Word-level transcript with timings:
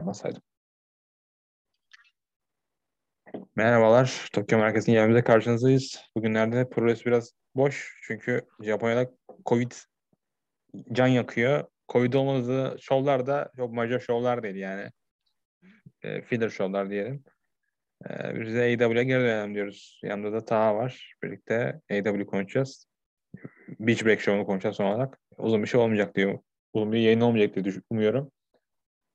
yapmasaydım. 0.00 0.42
Merhabalar. 3.56 4.28
Tokyo 4.32 4.58
Merkezi'nin 4.58 4.96
yerimizde 4.96 5.24
karşınızdayız. 5.24 6.00
Bugünlerde 6.16 6.68
progres 6.68 7.06
biraz 7.06 7.32
boş. 7.54 8.00
Çünkü 8.02 8.42
Japonya'da 8.60 9.10
Covid 9.46 9.72
can 10.92 11.06
yakıyor. 11.06 11.64
Covid 11.88 12.12
olmadığı 12.12 12.76
şovlar 12.80 13.26
da 13.26 13.50
çok 13.56 13.72
major 13.72 14.00
şovlar 14.00 14.42
değil 14.42 14.56
yani. 14.56 14.90
E, 16.02 16.22
filler 16.22 16.48
şovlar 16.48 16.90
diyelim. 16.90 17.24
E, 18.10 18.40
biz 18.40 18.54
de 18.54 18.60
AEW'ye 18.60 19.04
geri 19.04 19.20
dönelim 19.20 19.54
diyoruz. 19.54 20.00
Yanında 20.02 20.32
da 20.32 20.44
Taha 20.44 20.74
var. 20.76 21.14
Birlikte 21.22 21.80
AEW 21.90 22.26
konuşacağız. 22.26 22.86
Beach 23.80 24.04
Break 24.04 24.20
Show'unu 24.20 24.46
konuşacağız 24.46 24.76
son 24.76 24.84
olarak. 24.84 25.20
Uzun 25.38 25.62
bir 25.62 25.68
şey 25.68 25.80
olmayacak 25.80 26.16
diyor. 26.16 26.38
Uzun 26.72 26.92
bir 26.92 26.98
yayın 26.98 27.20
olmayacak 27.20 27.64
diye 27.64 27.74
umuyorum. 27.90 28.32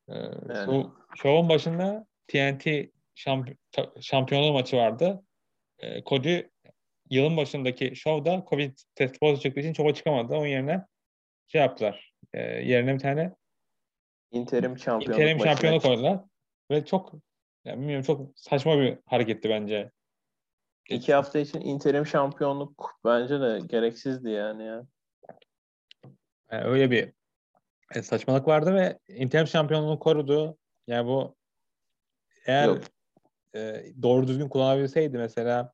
Ee, 0.10 0.14
yani. 0.50 0.68
Bu 0.68 0.96
şovun 1.16 1.50
başında 1.50 2.08
TNT 2.28 2.68
şamp 3.16 3.50
şampiyonluğu 4.02 4.54
maçı 4.54 4.78
vardı. 4.78 5.24
Ee, 5.80 6.04
Cody 6.04 6.42
yılın 7.10 7.38
başındaki 7.38 7.96
şovda 7.96 8.46
Covid 8.50 8.78
test 8.96 9.20
pozitif 9.20 9.44
çıktığı 9.44 9.60
için 9.60 9.74
şova 9.74 9.94
çıkamadı. 9.94 10.36
Onun 10.36 10.48
yerine 10.48 10.86
şey 11.48 11.62
yaptılar. 11.62 12.14
E, 12.34 12.42
yerine 12.42 12.94
bir 12.94 13.00
tane 13.00 13.36
interim 14.32 14.78
şampiyonluk 14.78 15.20
interim 15.20 15.40
şampiyonluk 15.40 15.82
koydular. 15.82 16.20
Ve 16.72 16.86
çok 16.86 17.14
yani 17.66 17.80
bilmiyorum 17.80 18.06
çok 18.06 18.32
saçma 18.36 18.80
bir 18.80 18.98
hareketti 19.06 19.50
bence. 19.50 19.92
İki 20.90 21.14
hafta 21.14 21.40
için 21.40 21.62
interim 21.62 22.06
şampiyonluk 22.06 23.00
bence 23.06 23.42
de 23.42 23.60
gereksizdi 23.68 24.30
yani 24.30 24.64
ya. 24.64 24.86
Yani 26.52 26.64
öyle 26.64 26.92
bir 26.92 27.14
e, 27.96 28.02
saçmalık 28.02 28.48
vardı 28.48 28.76
ve 28.76 29.00
interim 29.08 29.48
şampiyonluğunu 29.48 30.00
korudu. 30.00 30.58
Yani 30.88 31.08
bu 31.08 31.36
eğer 32.46 32.78
e, 33.56 33.86
doğru 34.02 34.28
düzgün 34.28 34.50
kullanabilseydi 34.50 35.18
mesela 35.18 35.74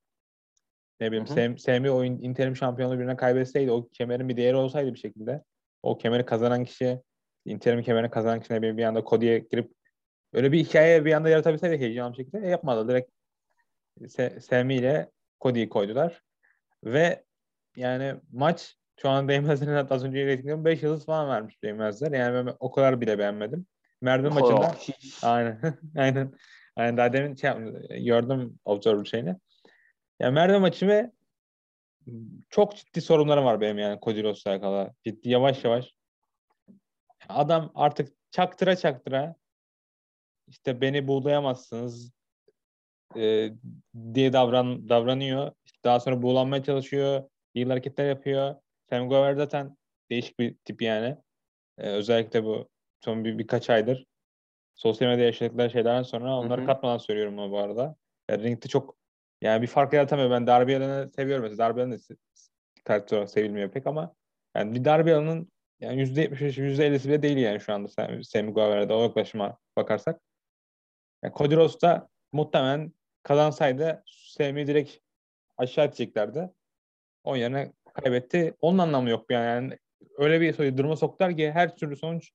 ne 1.00 1.08
bileyim 1.08 1.28
Sem, 1.28 1.58
Semi 1.58 1.92
oyun 1.92 2.20
interim 2.20 2.56
şampiyonluğu 2.56 3.00
birine 3.00 3.16
kaybetseydi 3.16 3.72
o 3.72 3.90
kemerin 3.90 4.30
bir 4.30 4.38
değeri 4.38 4.56
olsaydı 4.56 4.94
bir 4.94 5.00
şekilde 5.00 5.44
o 5.84 5.98
kemeri 5.98 6.26
kazanan 6.26 6.64
kişi 6.64 7.02
interim 7.46 7.84
kemerini 7.84 8.12
kazanan 8.12 8.40
kişi 8.40 8.54
ne 8.54 8.58
bileyim 8.58 8.78
bir 8.78 8.84
anda 8.84 9.04
Cody'ye 9.04 9.40
girip 9.40 9.72
öyle 10.34 10.52
bir 10.52 10.66
hikaye 10.66 11.06
bir 11.06 11.14
anda 11.14 11.30
yaratabilseydi 11.30 11.78
heyecanlı 11.78 12.12
bir 12.12 12.24
şekilde 12.24 12.48
e, 12.48 12.50
yapmadı. 12.50 12.88
Direkt 12.88 13.12
Se, 14.08 14.40
Semi 14.40 14.76
ile 14.76 15.12
Cody'yi 15.42 15.70
koydular. 15.70 16.22
Ve 16.84 17.24
yani 17.76 18.16
maç 18.32 18.78
şu 19.02 19.10
an 19.10 19.28
Değmezler'in 19.28 19.88
az 19.90 20.04
önce 20.04 20.26
reytingim 20.26 20.66
5 20.66 20.84
yıldız 20.84 21.06
falan 21.06 21.30
vermiş 21.30 21.64
Değmezler. 21.64 22.12
Yani 22.12 22.46
ben 22.48 22.56
o 22.60 22.72
kadar 22.72 23.02
bile 23.02 23.20
beğenmedim. 23.20 23.66
Merdiven 24.02 24.32
oh, 24.32 24.36
maçında 24.36 24.76
aynen 25.24 25.60
aynen 25.98 26.34
aynen 26.76 26.98
daha 26.98 27.14
demin 27.14 27.36
şey 27.36 27.52
gördüm 28.04 28.60
Observer 28.66 29.06
şeyini. 29.06 29.36
Yani 30.20 30.34
Merdiven 30.34 30.62
maçı 30.62 30.88
ve 30.88 31.12
çok 32.50 32.76
ciddi 32.76 33.02
sorunlarım 33.02 33.46
var 33.46 33.62
benim 33.62 33.78
yani 33.78 34.00
Cody 34.02 34.24
Rhodes'la 34.24 34.52
alakalı. 34.52 34.94
Ciddi 35.06 35.30
yavaş 35.30 35.64
yavaş. 35.64 35.94
Adam 37.30 37.72
artık 37.76 38.14
çaktıra 38.32 38.76
çaktıra 38.76 39.36
işte 40.48 40.82
beni 40.82 41.08
buğulayamazsınız 41.08 42.12
e, 43.16 43.50
diye 44.14 44.34
davran 44.34 44.90
davranıyor. 44.90 45.52
İşte 45.66 45.80
daha 45.84 46.00
sonra 46.00 46.22
buğulanmaya 46.22 46.64
çalışıyor. 46.64 47.24
İyi 47.54 47.66
hareketler 47.66 48.10
yapıyor. 48.10 48.56
Sam 48.92 49.10
Gover 49.10 49.34
zaten 49.34 49.78
değişik 50.10 50.40
bir 50.40 50.56
tip 50.66 50.82
yani. 50.82 51.18
Ee, 51.78 51.90
özellikle 51.90 52.44
bu 52.44 52.70
son 53.00 53.26
bir, 53.26 53.38
birkaç 53.38 53.70
aydır 53.70 54.06
sosyal 54.76 55.10
medyada 55.10 55.26
yaşadıkları 55.26 55.70
şeylerden 55.70 56.04
sonra 56.04 56.38
onları 56.38 56.62
Hı-hı. 56.62 56.68
katmadan 56.68 56.98
söylüyorum 56.98 57.38
bunu 57.38 57.52
bu 57.52 57.60
arada. 57.60 57.96
Yani 58.30 58.44
ringde 58.44 58.68
çok 58.68 58.98
yani 59.42 59.62
bir 59.62 59.68
fark 59.68 59.94
yaratamıyor. 59.94 60.30
Ben 60.30 60.48
Darby 60.48 60.76
Allin'i 60.76 61.12
seviyorum 61.12 61.44
mesela. 61.44 61.70
Darby 61.70 61.82
Allin 61.82 61.92
de 61.92 61.98
karakter 62.84 63.18
olarak 63.18 63.30
sevilmiyor 63.30 63.72
pek 63.72 63.88
ama 63.88 64.16
yani 64.56 64.76
bir 64.76 64.86
Darby 64.86 65.14
Allin'in 65.14 65.52
yani 65.80 66.02
%75, 66.02 66.58
%50'si 66.58 67.08
bile 67.08 67.22
değil 67.22 67.38
yani 67.38 67.60
şu 67.60 67.74
anda 67.74 67.88
Sammy 68.24 68.54
Guevara'da 68.54 68.98
o 68.98 69.02
yaklaşıma 69.02 69.58
bakarsak. 69.78 70.22
Yani 71.24 71.34
Cody 71.38 71.56
Rhodes 71.56 71.82
da 71.82 72.10
muhtemelen 72.32 72.94
kazansaydı 73.24 74.04
Sammy'i 74.08 74.68
direkt 74.68 74.98
aşağı 75.58 75.86
edeceklerdi. 75.86 76.50
O 77.24 77.36
yerine 77.36 77.74
kaybetti. 77.94 78.54
Onun 78.62 78.78
anlamı 78.78 79.10
yok 79.10 79.26
yani. 79.32 79.46
yani 79.46 79.78
öyle 80.18 80.42
bir 80.42 80.78
duruma 80.78 80.96
soktular 80.96 81.38
ki 81.38 81.52
her 81.52 81.76
türlü 81.76 81.96
sonuç 81.96 82.32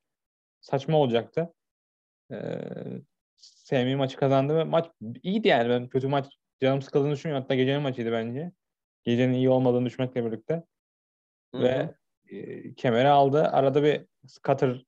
saçma 0.61 0.99
olacaktı. 0.99 1.53
Ee, 2.33 2.59
Semi 3.37 3.97
maçı 3.97 4.17
kazandı 4.17 4.57
ve 4.57 4.65
maç 4.65 4.87
iyiydi 5.23 5.49
yani. 5.49 5.69
Ben 5.69 5.89
kötü 5.89 6.09
maç 6.09 6.27
canım 6.61 6.83
sıkıldığını 6.83 7.13
düşünmüyorum. 7.13 7.43
Hatta 7.43 7.55
gecenin 7.55 7.83
maçıydı 7.83 8.13
bence. 8.13 8.53
Gecenin 9.05 9.33
iyi 9.33 9.51
olmadığını 9.51 9.87
düşünmekle 9.87 10.25
birlikte. 10.25 10.65
Hı-hı. 11.55 11.63
Ve 11.63 11.95
e, 12.29 12.75
kemeri 12.75 13.09
aldı. 13.09 13.43
Arada 13.43 13.83
bir 13.83 14.07
cutter 14.43 14.85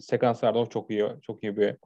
sekans 0.00 0.44
vardı. 0.44 0.58
O 0.58 0.66
çok 0.66 0.90
iyi. 0.90 1.04
Çok 1.22 1.44
iyi 1.44 1.56
bir 1.56 1.76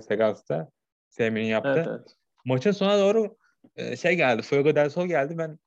sekansta. 0.00 0.70
Semi'nin 1.08 1.46
yaptı. 1.46 1.72
Evet, 1.76 1.86
evet. 1.88 2.16
Maçın 2.44 2.70
sonuna 2.70 2.98
doğru 2.98 3.36
e, 3.76 3.96
şey 3.96 4.16
geldi. 4.16 4.42
Fuego 4.42 4.74
del 4.74 4.90
Sol 4.90 5.06
geldi. 5.06 5.38
Ben 5.38 5.58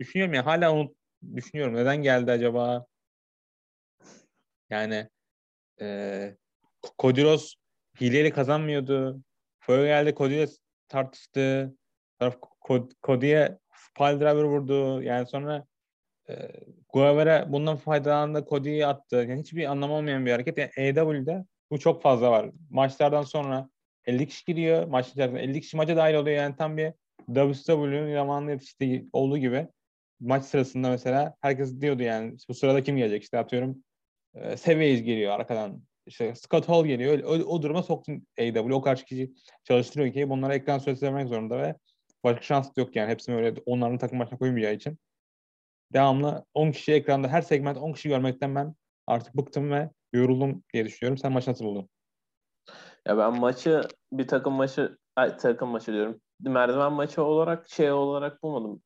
düşünüyorum 0.00 0.34
ya 0.34 0.46
hala 0.46 0.72
onu 0.72 0.94
düşünüyorum. 1.34 1.74
Neden 1.74 2.02
geldi 2.02 2.30
acaba? 2.30 2.86
Yani 4.70 5.08
e, 5.80 6.36
Kodiros 6.98 7.54
hileyle 8.00 8.30
kazanmıyordu. 8.30 9.22
Geldi 9.68 10.14
Cody'ye 10.14 10.46
tartıştı. 10.88 11.74
Cody'ye 13.02 13.58
pile 13.96 14.20
driver 14.20 14.44
vurdu. 14.44 15.02
Yani 15.02 15.26
sonra 15.26 15.66
e, 16.28 16.50
Guevara 16.88 17.52
bundan 17.52 17.76
faydalandı. 17.76 18.46
Cody'yi 18.48 18.86
attı. 18.86 19.16
Yani 19.16 19.40
hiçbir 19.40 19.64
anlam 19.64 19.90
olmayan 19.90 20.26
bir 20.26 20.32
hareket. 20.32 20.58
Yani 20.58 20.70
AEW'de 20.78 21.44
bu 21.70 21.78
çok 21.78 22.02
fazla 22.02 22.30
var. 22.30 22.50
Maçlardan 22.70 23.22
sonra 23.22 23.68
50 24.06 24.28
kişi 24.28 24.44
giriyor. 24.44 24.86
Maç 24.86 25.08
içerisinde 25.08 25.40
50 25.40 25.60
kişi 25.60 25.76
maça 25.76 25.96
dahil 25.96 26.14
oluyor. 26.14 26.36
Yani 26.36 26.56
tam 26.56 26.76
bir 26.76 26.92
WCW'nin 27.26 28.14
zamanında 28.14 28.50
yetiştiği 28.50 29.08
olduğu 29.12 29.38
gibi 29.38 29.68
maç 30.22 30.44
sırasında 30.44 30.90
mesela 30.90 31.34
herkes 31.40 31.80
diyordu 31.80 32.02
yani 32.02 32.36
bu 32.48 32.54
sırada 32.54 32.82
kim 32.82 32.96
gelecek 32.96 33.22
işte 33.22 33.38
atıyorum 33.38 33.84
e, 34.34 34.56
Seveyiz 34.56 35.02
geliyor 35.02 35.32
arkadan 35.32 35.82
işte 36.06 36.34
Scott 36.34 36.68
Hall 36.68 36.84
geliyor. 36.84 37.22
O, 37.24 37.30
o 37.30 37.62
duruma 37.62 37.82
soktun 37.82 38.26
AW. 38.38 38.74
O 38.74 38.82
karşı 38.82 39.04
kişi 39.04 39.32
çalıştırıyor 39.64 40.14
ki 40.14 40.30
bunlara 40.30 40.54
ekran 40.54 40.78
süresi 40.78 41.06
vermek 41.06 41.28
zorunda 41.28 41.58
ve 41.58 41.74
başka 42.24 42.42
şans 42.42 42.70
yok 42.76 42.96
yani. 42.96 43.10
Hepsini 43.10 43.36
öyle 43.36 43.54
onların 43.66 43.98
takım 43.98 44.20
başına 44.20 44.38
koymayacağı 44.38 44.74
için. 44.74 44.98
Devamlı 45.92 46.44
10 46.54 46.72
kişi 46.72 46.92
ekranda 46.92 47.28
her 47.28 47.42
segment 47.42 47.78
10 47.78 47.92
kişi 47.92 48.08
görmekten 48.08 48.54
ben 48.54 48.74
artık 49.06 49.36
bıktım 49.36 49.70
ve 49.70 49.90
yoruldum 50.12 50.62
diye 50.72 50.84
düşünüyorum. 50.84 51.18
Sen 51.18 51.32
maçı 51.32 51.50
nasıl 51.50 51.64
buldun? 51.64 51.88
Ya 53.06 53.18
ben 53.18 53.40
maçı 53.40 53.80
bir 54.12 54.28
takım 54.28 54.54
maçı 54.54 54.98
ay, 55.16 55.36
takım 55.36 55.68
maçı 55.68 55.92
diyorum. 55.92 56.20
Merdiven 56.40 56.92
maçı 56.92 57.22
olarak 57.22 57.70
şey 57.70 57.92
olarak 57.92 58.42
bulmadım. 58.42 58.82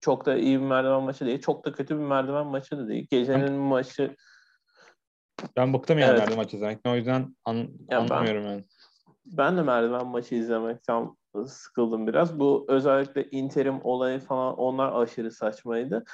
Çok 0.00 0.26
da 0.26 0.36
iyi 0.36 0.60
bir 0.60 0.66
merdiven 0.66 1.02
maçı 1.02 1.26
değil. 1.26 1.40
Çok 1.40 1.64
da 1.64 1.72
kötü 1.72 1.98
bir 1.98 2.04
merdiven 2.04 2.46
maçı 2.46 2.78
da 2.78 2.88
değil. 2.88 3.06
Gecenin 3.10 3.46
ben, 3.46 3.52
maçı 3.52 4.16
ben 5.56 5.72
bıktım 5.72 5.98
yani 5.98 6.10
evet. 6.10 6.18
merdiven 6.18 6.38
maçı 6.38 6.56
izlemekten. 6.56 6.90
O 6.90 6.96
yüzden 6.96 7.36
an, 7.44 7.68
ya 7.90 7.98
anlamıyorum 7.98 8.44
ben, 8.44 8.50
yani. 8.50 8.64
Ben 9.26 9.56
de 9.56 9.62
merdiven 9.62 10.06
maçı 10.06 10.34
izlemekten 10.34 11.16
sıkıldım 11.46 12.06
biraz. 12.06 12.38
Bu 12.38 12.64
özellikle 12.68 13.30
interim 13.30 13.80
olayı 13.84 14.20
falan 14.20 14.56
onlar 14.56 15.02
aşırı 15.02 15.30
saçmaydı. 15.30 16.04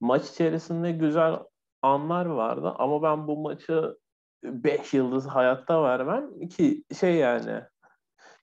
Maç 0.00 0.30
içerisinde 0.30 0.92
güzel 0.92 1.38
anlar 1.82 2.26
vardı 2.26 2.74
ama 2.78 3.02
ben 3.02 3.26
bu 3.26 3.36
maçı 3.36 3.98
5 4.44 4.94
yıldız 4.94 5.26
hayatta 5.26 5.82
vermem 5.82 6.48
ki 6.48 6.84
şey 7.00 7.14
yani 7.14 7.62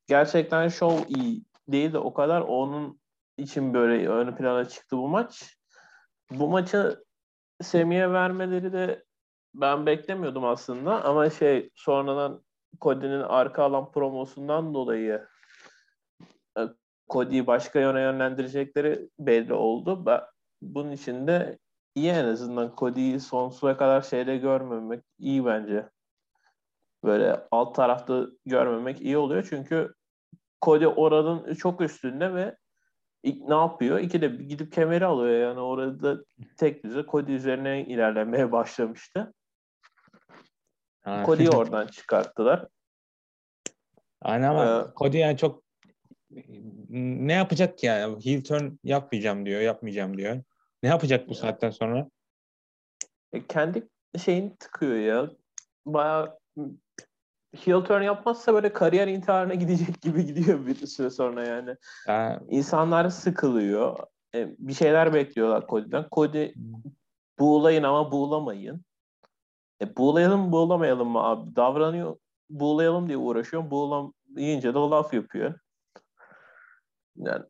gerçekten 0.07 0.67
show 0.67 1.05
iyi 1.07 1.43
değil 1.67 1.93
de 1.93 1.97
o 1.97 2.13
kadar 2.13 2.41
onun 2.41 2.99
için 3.37 3.73
böyle 3.73 4.09
ön 4.09 4.35
plana 4.35 4.65
çıktı 4.65 4.97
bu 4.97 5.07
maç. 5.07 5.57
Bu 6.31 6.47
maçı 6.47 7.03
Semih'e 7.61 8.11
vermeleri 8.11 8.73
de 8.73 9.03
ben 9.53 9.85
beklemiyordum 9.85 10.45
aslında 10.45 11.05
ama 11.05 11.29
şey 11.29 11.69
sonradan 11.75 12.43
Cody'nin 12.81 13.21
arka 13.21 13.63
alan 13.63 13.91
promosundan 13.91 14.73
dolayı 14.73 15.27
e, 16.57 16.61
Cody'yi 17.09 17.47
başka 17.47 17.79
yöne 17.79 18.01
yönlendirecekleri 18.01 19.09
belli 19.19 19.53
oldu. 19.53 20.05
Ben, 20.05 20.21
bunun 20.61 20.91
için 20.91 21.27
de 21.27 21.59
iyi 21.95 22.11
en 22.11 22.25
azından 22.25 22.73
Cody'yi 22.77 23.19
sonsuza 23.19 23.77
kadar 23.77 24.01
şeyde 24.01 24.37
görmemek 24.37 25.03
iyi 25.19 25.45
bence. 25.45 25.89
Böyle 27.03 27.47
alt 27.51 27.75
tarafta 27.75 28.25
görmemek 28.45 29.01
iyi 29.01 29.17
oluyor 29.17 29.47
çünkü 29.49 29.93
Cody 30.61 30.87
oranın 30.87 31.53
çok 31.53 31.81
üstünde 31.81 32.33
ve 32.33 32.57
ne 33.23 33.55
yapıyor? 33.55 33.99
İki 33.99 34.21
de 34.21 34.27
gidip 34.27 34.71
kemeri 34.71 35.05
alıyor 35.05 35.49
yani 35.49 35.59
orada 35.59 36.23
tek 36.57 36.83
düze 36.83 37.05
Cody 37.11 37.35
üzerine 37.35 37.85
ilerlemeye 37.85 38.51
başlamıştı. 38.51 39.33
Cody'yi 41.25 41.49
oradan 41.49 41.87
çıkarttılar. 41.87 42.67
Aynen 44.21 44.49
ama 44.49 44.65
ee, 44.65 44.93
Cody 44.97 45.17
yani 45.17 45.37
çok 45.37 45.63
ne 46.89 47.33
yapacak 47.33 47.77
ki 47.77 47.85
yani? 47.85 48.25
Heel 48.25 48.43
turn 48.43 48.71
yapmayacağım 48.83 49.45
diyor, 49.45 49.61
yapmayacağım 49.61 50.17
diyor. 50.17 50.43
Ne 50.83 50.89
yapacak 50.89 51.29
bu 51.29 51.35
saatten 51.35 51.69
sonra? 51.69 52.09
E, 53.33 53.47
kendi 53.47 53.87
şeyini 54.17 54.57
tıkıyor 54.57 54.95
ya. 54.95 55.31
Bayağı 55.85 56.39
heel 57.55 57.81
turn 57.81 58.01
yapmazsa 58.01 58.53
böyle 58.53 58.73
kariyer 58.73 59.07
intiharına 59.07 59.53
gidecek 59.53 60.01
gibi 60.01 60.25
gidiyor 60.25 60.65
bir 60.65 60.87
süre 60.87 61.09
sonra 61.09 61.47
yani. 61.47 61.75
yani... 62.07 62.39
İnsanlar 62.49 63.09
sıkılıyor. 63.09 63.97
E, 64.35 64.55
bir 64.59 64.73
şeyler 64.73 65.13
bekliyorlar 65.13 65.67
Cody'den. 65.67 66.05
Cody 66.11 66.51
buğulayın 67.39 67.83
ama 67.83 68.11
buğulamayın. 68.11 68.81
E, 69.81 69.97
buğulayalım 69.97 70.51
buğulamayalım 70.51 71.09
mı 71.09 71.23
abi? 71.23 71.55
Davranıyor 71.55 72.17
buğulayalım 72.49 73.07
diye 73.07 73.17
uğraşıyor. 73.17 73.71
Buğulamayınca 73.71 74.73
da 74.73 74.91
laf 74.91 75.13
yapıyor. 75.13 75.59
Yani 77.15 77.45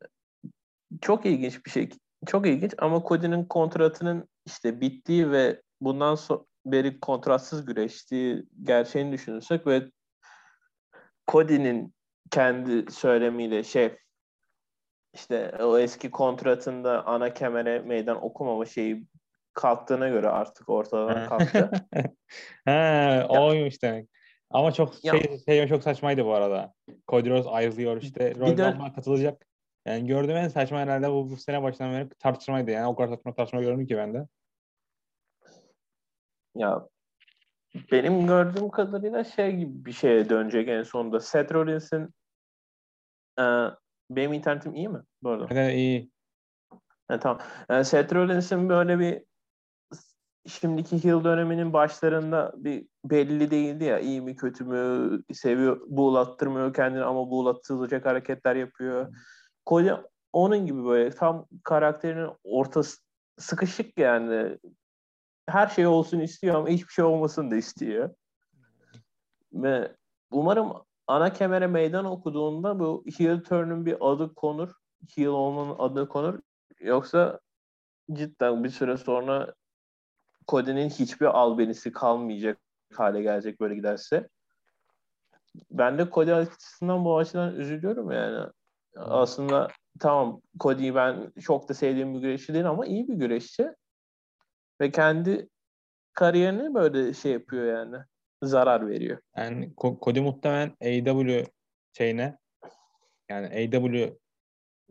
çok 1.01 1.25
ilginç 1.25 1.65
bir 1.65 1.71
şey. 1.71 1.89
Çok 2.25 2.47
ilginç 2.47 2.73
ama 2.77 3.03
Cody'nin 3.07 3.45
kontratının 3.45 4.27
işte 4.45 4.81
bittiği 4.81 5.31
ve 5.31 5.61
bundan 5.81 6.15
sonra 6.15 6.43
beri 6.71 6.99
kontratsız 6.99 7.65
güreştiği 7.65 8.43
gerçeğini 8.63 9.11
düşünürsek 9.11 9.67
ve 9.67 9.91
Cody'nin 11.31 11.93
kendi 12.31 12.91
söylemiyle 12.91 13.63
şey 13.63 13.97
işte 15.13 15.51
o 15.59 15.77
eski 15.77 16.11
kontratında 16.11 17.05
ana 17.05 17.33
kemere 17.33 17.79
meydan 17.79 18.23
okumama 18.23 18.65
şeyi 18.65 19.07
kalktığına 19.53 20.09
göre 20.09 20.29
artık 20.29 20.69
ortadan 20.69 21.29
kalktı. 21.29 21.71
He, 22.65 23.25
oymuş 23.29 23.81
demek. 23.83 24.09
Ama 24.49 24.71
çok 24.71 25.05
ya. 25.05 25.13
şey, 25.13 25.39
şey 25.45 25.67
çok 25.67 25.83
saçmaydı 25.83 26.25
bu 26.25 26.33
arada. 26.33 26.73
Cody 27.07 27.29
Rhodes 27.29 27.47
ayrılıyor 27.47 28.01
işte. 28.01 28.35
Royal 28.35 28.93
katılacak. 28.95 29.47
Yani 29.85 30.07
gördüğüm 30.07 30.37
en 30.37 30.47
saçma 30.47 30.79
herhalde 30.79 31.09
bu, 31.09 31.29
bu 31.29 31.37
sene 31.37 31.63
başından 31.63 31.93
beri 31.93 32.09
tartışmaydı. 32.09 32.71
Yani 32.71 32.87
o 32.87 32.95
kadar 32.95 33.15
saçma 33.15 33.33
tartışma 33.33 33.61
gördüm 33.61 33.87
ki 33.87 33.97
ben 33.97 34.13
de. 34.13 34.27
Ya 36.57 36.87
benim 37.91 38.27
gördüğüm 38.27 38.69
kadarıyla 38.69 39.23
şey 39.23 39.55
gibi 39.55 39.85
bir 39.85 39.91
şeye 39.91 40.29
dönecek 40.29 40.67
en 40.67 40.83
sonunda. 40.83 41.19
Seth 41.19 41.53
Rollins'in 41.53 42.13
e, 43.39 43.45
benim 44.09 44.33
internetim 44.33 44.75
iyi 44.75 44.89
mi 44.89 45.01
bu 45.23 45.29
arada? 45.29 45.47
Evet 45.49 45.75
iyi. 45.75 46.11
Ha, 47.07 47.19
tamam. 47.19 47.39
Yani 47.69 47.85
Seth 47.85 48.15
Rollins'in 48.15 48.69
böyle 48.69 48.99
bir 48.99 49.23
şimdiki 50.47 51.07
yıl 51.07 51.23
döneminin 51.23 51.73
başlarında 51.73 52.53
bir 52.55 52.87
belli 53.05 53.51
değildi 53.51 53.83
ya 53.83 53.99
iyi 53.99 54.21
mi 54.21 54.35
kötü 54.35 54.63
mü 54.63 55.09
seviyor 55.33 55.81
buğulattırmıyor 55.87 56.73
kendini 56.73 57.03
ama 57.03 57.29
buğulattırılacak 57.29 58.05
hareketler 58.05 58.55
yapıyor. 58.55 59.15
Cody 59.67 59.91
onun 60.33 60.65
gibi 60.65 60.85
böyle 60.85 61.09
tam 61.09 61.45
karakterinin 61.63 62.29
ortası 62.43 62.97
sıkışık 63.37 63.99
yani 63.99 64.57
her 65.47 65.67
şey 65.67 65.87
olsun 65.87 66.19
istiyor 66.19 66.55
ama 66.55 66.69
hiçbir 66.69 66.93
şey 66.93 67.05
olmasın 67.05 67.51
da 67.51 67.55
istiyor. 67.55 68.09
Ve 69.53 69.95
umarım 70.31 70.73
ana 71.07 71.33
kemere 71.33 71.67
meydan 71.67 72.05
okuduğunda 72.05 72.79
bu 72.79 73.03
heel 73.17 73.43
turn'un 73.43 73.85
bir 73.85 73.97
adı 74.11 74.33
konur. 74.33 74.71
Heel 75.15 75.27
olmanın 75.27 75.75
adı 75.79 76.07
konur. 76.07 76.39
Yoksa 76.79 77.39
cidden 78.13 78.63
bir 78.63 78.69
süre 78.69 78.97
sonra 78.97 79.53
Cody'nin 80.47 80.89
hiçbir 80.89 81.25
albenisi 81.25 81.91
kalmayacak 81.91 82.57
hale 82.93 83.21
gelecek 83.21 83.59
böyle 83.59 83.75
giderse. 83.75 84.29
Ben 85.71 85.97
de 85.97 86.09
Cody 86.11 86.33
açısından 86.33 87.05
bu 87.05 87.17
açıdan 87.17 87.55
üzülüyorum 87.55 88.11
yani. 88.11 88.49
Aslında 88.95 89.67
tamam 89.99 90.41
Cody'yi 90.59 90.95
ben 90.95 91.31
çok 91.41 91.69
da 91.69 91.73
sevdiğim 91.73 92.13
bir 92.13 92.19
güreşçi 92.19 92.53
değil 92.53 92.69
ama 92.69 92.85
iyi 92.85 93.07
bir 93.07 93.13
güreşçi. 93.13 93.71
Ve 94.81 94.91
kendi 94.91 95.49
kariyerini 96.13 96.73
böyle 96.73 97.13
şey 97.13 97.31
yapıyor 97.31 97.77
yani. 97.77 97.97
Zarar 98.43 98.89
veriyor. 98.89 99.19
Yani 99.37 99.73
Cody 99.77 100.19
muhtemelen 100.19 100.69
AW 100.81 101.45
şeyine 101.97 102.37
yani 103.29 103.47
AW 103.47 104.17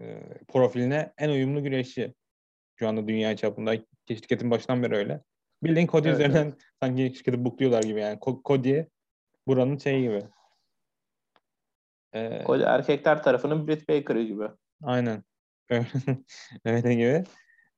e, 0.01 0.23
profiline 0.49 1.13
en 1.19 1.29
uyumlu 1.29 1.63
güreşçi. 1.63 2.15
Şu 2.79 2.89
anda 2.89 3.09
dünya 3.09 3.37
çapında 3.37 3.75
şirketin 4.09 4.51
başından 4.51 4.83
beri 4.83 4.97
öyle. 4.97 5.23
Bildiğin 5.63 5.87
Cody 5.87 6.09
evet, 6.09 6.19
üzerinden 6.19 6.45
evet. 6.45 6.63
sanki 6.81 7.13
şirketi 7.17 7.45
bukluyorlar 7.45 7.83
gibi 7.83 8.01
yani. 8.01 8.19
Cody 8.45 8.83
buranın 9.47 9.79
şeyi 9.79 10.03
gibi. 10.03 10.23
Ee, 12.15 12.43
Cody 12.47 12.63
erkekler 12.63 13.23
tarafının 13.23 13.69
Britt 13.69 13.89
Baker'ı 13.89 14.23
gibi. 14.23 14.49
Aynen. 14.83 15.25
Öyle 16.65 16.95
gibi. 16.95 17.25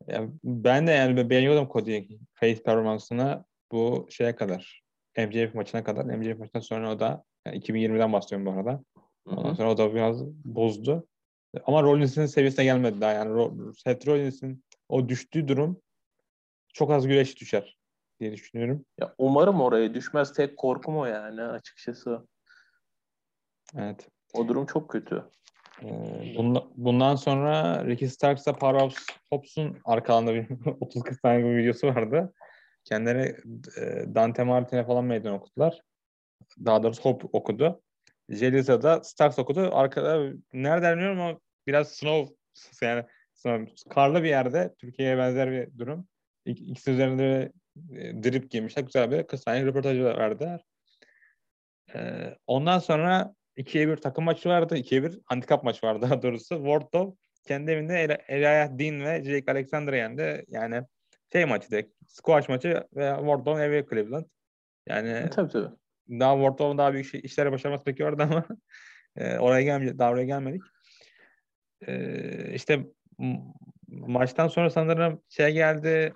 Yani 0.06 0.30
ben 0.44 0.86
de 0.86 0.90
yani 0.90 1.30
beğeniyordum 1.30 1.68
Cody'yi 1.72 2.20
face 2.34 2.62
performansına 2.62 3.44
bu 3.72 4.06
şeye 4.10 4.36
kadar. 4.36 4.82
MJF 5.16 5.54
maçına 5.54 5.84
kadar. 5.84 6.04
MJF 6.04 6.38
maçından 6.38 6.60
sonra 6.60 6.92
o 6.92 7.00
da 7.00 7.24
yani 7.46 7.58
2020'den 7.58 8.12
bahsediyorum 8.12 8.46
bu 8.46 8.50
arada. 8.50 8.84
Ondan 9.26 9.54
sonra 9.54 9.70
o 9.70 9.78
da 9.78 9.94
biraz 9.94 10.24
bozdu. 10.44 11.06
Ama 11.64 11.82
Rollins'in 11.82 12.26
seviyesine 12.26 12.64
gelmedi 12.64 13.00
daha. 13.00 13.12
Yani 13.12 13.50
Seth 13.76 14.06
Rollins'in 14.06 14.64
o 14.88 15.08
düştüğü 15.08 15.48
durum 15.48 15.80
çok 16.74 16.90
az 16.90 17.06
güreş 17.06 17.40
düşer 17.40 17.78
diye 18.20 18.32
düşünüyorum. 18.32 18.84
Ya 19.00 19.14
umarım 19.18 19.60
oraya 19.60 19.94
düşmez. 19.94 20.32
Tek 20.32 20.56
korkum 20.56 20.96
o 20.96 21.04
yani 21.04 21.42
açıkçası. 21.42 22.26
Evet. 23.76 24.08
O 24.34 24.48
durum 24.48 24.66
çok 24.66 24.90
kötü. 24.90 25.24
Bundan, 26.76 27.14
sonra 27.14 27.84
Ricky 27.86 28.10
Starks'la 28.10 28.52
Powerhouse 28.52 28.96
Hobbs'un 29.30 29.78
arkalarında 29.84 30.34
bir 30.34 30.48
30-40 30.80 31.22
tane 31.22 31.44
bir 31.44 31.56
videosu 31.56 31.86
vardı. 31.86 32.32
Kendileri 32.84 33.36
e, 33.80 34.14
Dante 34.14 34.42
Martin'e 34.42 34.84
falan 34.84 35.04
meydan 35.04 35.32
okudular. 35.32 35.80
Daha 36.64 36.82
doğrusu 36.82 37.02
Hop 37.02 37.34
okudu. 37.34 37.82
Jeliza'da 38.28 39.04
Starks 39.04 39.38
okudu. 39.38 39.70
Arkada 39.72 40.32
nerede 40.52 40.92
bilmiyorum 40.92 41.20
ama 41.20 41.38
biraz 41.66 41.88
snow 41.88 42.34
yani 42.82 43.04
snow, 43.34 43.74
karlı 43.90 44.22
bir 44.22 44.28
yerde 44.28 44.74
Türkiye'ye 44.78 45.18
benzer 45.18 45.50
bir 45.50 45.78
durum. 45.78 46.08
İk, 46.44 46.60
ikisi 46.60 46.90
üzerinde 46.90 47.52
e, 47.92 48.22
drip 48.22 48.50
giymişler. 48.50 48.82
Güzel 48.82 49.10
bir 49.10 49.22
kısa 49.26 49.42
saniye 49.42 49.66
röportajı 49.66 50.04
verdiler. 50.04 50.60
Ee, 51.94 52.36
ondan 52.46 52.78
sonra 52.78 53.34
2'ye 53.58 53.88
1 53.88 53.96
takım 53.96 54.24
maçı 54.24 54.48
vardı. 54.48 54.76
2'ye 54.76 55.02
1 55.02 55.18
handikap 55.24 55.64
maçı 55.64 55.86
vardı 55.86 56.02
daha 56.02 56.22
doğrusu. 56.22 56.56
Wardlow 56.56 57.16
kendi 57.46 57.70
evinde 57.70 58.24
Elias 58.28 58.70
Dean 58.78 59.04
ve 59.04 59.24
Jake 59.24 59.52
Alexander'ı 59.52 59.96
yendi. 59.96 60.44
Yani 60.48 60.82
şey 61.32 61.44
maçı 61.44 61.70
direkt. 61.70 61.92
Squash 62.06 62.48
maçı 62.48 62.68
ve 62.96 63.14
Wardlow 63.18 63.64
evi 63.64 63.86
Cleveland. 63.90 64.24
Yani 64.86 65.08
e, 65.08 65.30
tabii 65.30 65.52
tabii. 65.52 65.74
Daha 66.08 66.34
Wardlow'un 66.34 66.78
daha 66.78 66.92
büyük 66.92 67.06
şey, 67.06 67.20
işlere 67.24 67.52
başarması 67.52 67.86
bekliyordu 67.86 68.22
ama 68.22 68.44
e, 69.16 69.38
oraya 69.38 69.62
gelmeyecek, 69.62 69.98
daha 69.98 70.10
oraya 70.10 70.24
gelmedik. 70.24 70.62
E, 71.86 72.54
işte 72.54 72.86
maçtan 73.88 74.48
sonra 74.48 74.70
sanırım 74.70 75.22
şey 75.28 75.52
geldi 75.52 76.14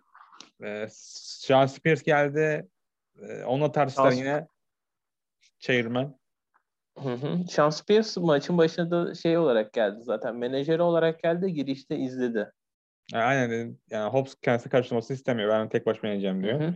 e, 0.63 0.87
Sean 0.91 1.67
Spears 1.67 2.03
geldi. 2.03 2.69
E, 3.23 3.45
onunla 3.45 3.73
tartıştılar 3.73 4.13
yine. 4.13 4.47
Çevirmen. 5.59 6.22
Hı 6.99 7.15
hı. 7.15 7.45
Sean 7.49 7.71
Spears 7.71 8.17
maçın 8.17 8.59
başında 8.59 9.07
da 9.07 9.15
şey 9.15 9.39
olarak 9.39 9.73
geldi 9.73 9.99
zaten. 10.01 10.37
Menajeri 10.37 10.83
olarak 10.83 11.23
geldi. 11.23 11.53
Girişte 11.53 11.97
izledi. 11.97 12.53
Aynen. 13.15 13.79
Yani 13.91 14.13
Hobbs 14.13 14.35
kendisi 14.43 14.69
karşılaması 14.69 15.13
istemiyor. 15.13 15.51
Ben 15.51 15.69
tek 15.69 15.87
başıma 15.87 16.09
yeneceğim 16.09 16.43
diyor. 16.43 16.61
Hı 16.61 16.65
hı. 16.65 16.75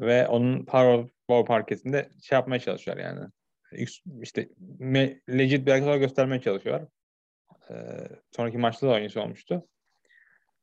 Ve 0.00 0.28
onun 0.28 0.64
Powerball 0.64 1.44
parkesinde 1.44 2.10
şey 2.22 2.36
yapmaya 2.36 2.60
çalışıyor 2.60 2.96
yani. 2.96 3.20
İşte 4.22 4.48
legit 5.30 5.66
bir 5.66 5.72
arkadaşlar 5.72 5.96
göstermeye 5.96 6.40
çalışıyorlar. 6.40 6.88
Ee, 7.70 7.74
sonraki 8.30 8.58
maçta 8.58 8.88
da 8.88 8.92
aynısı 8.92 9.20
olmuştu. 9.20 9.68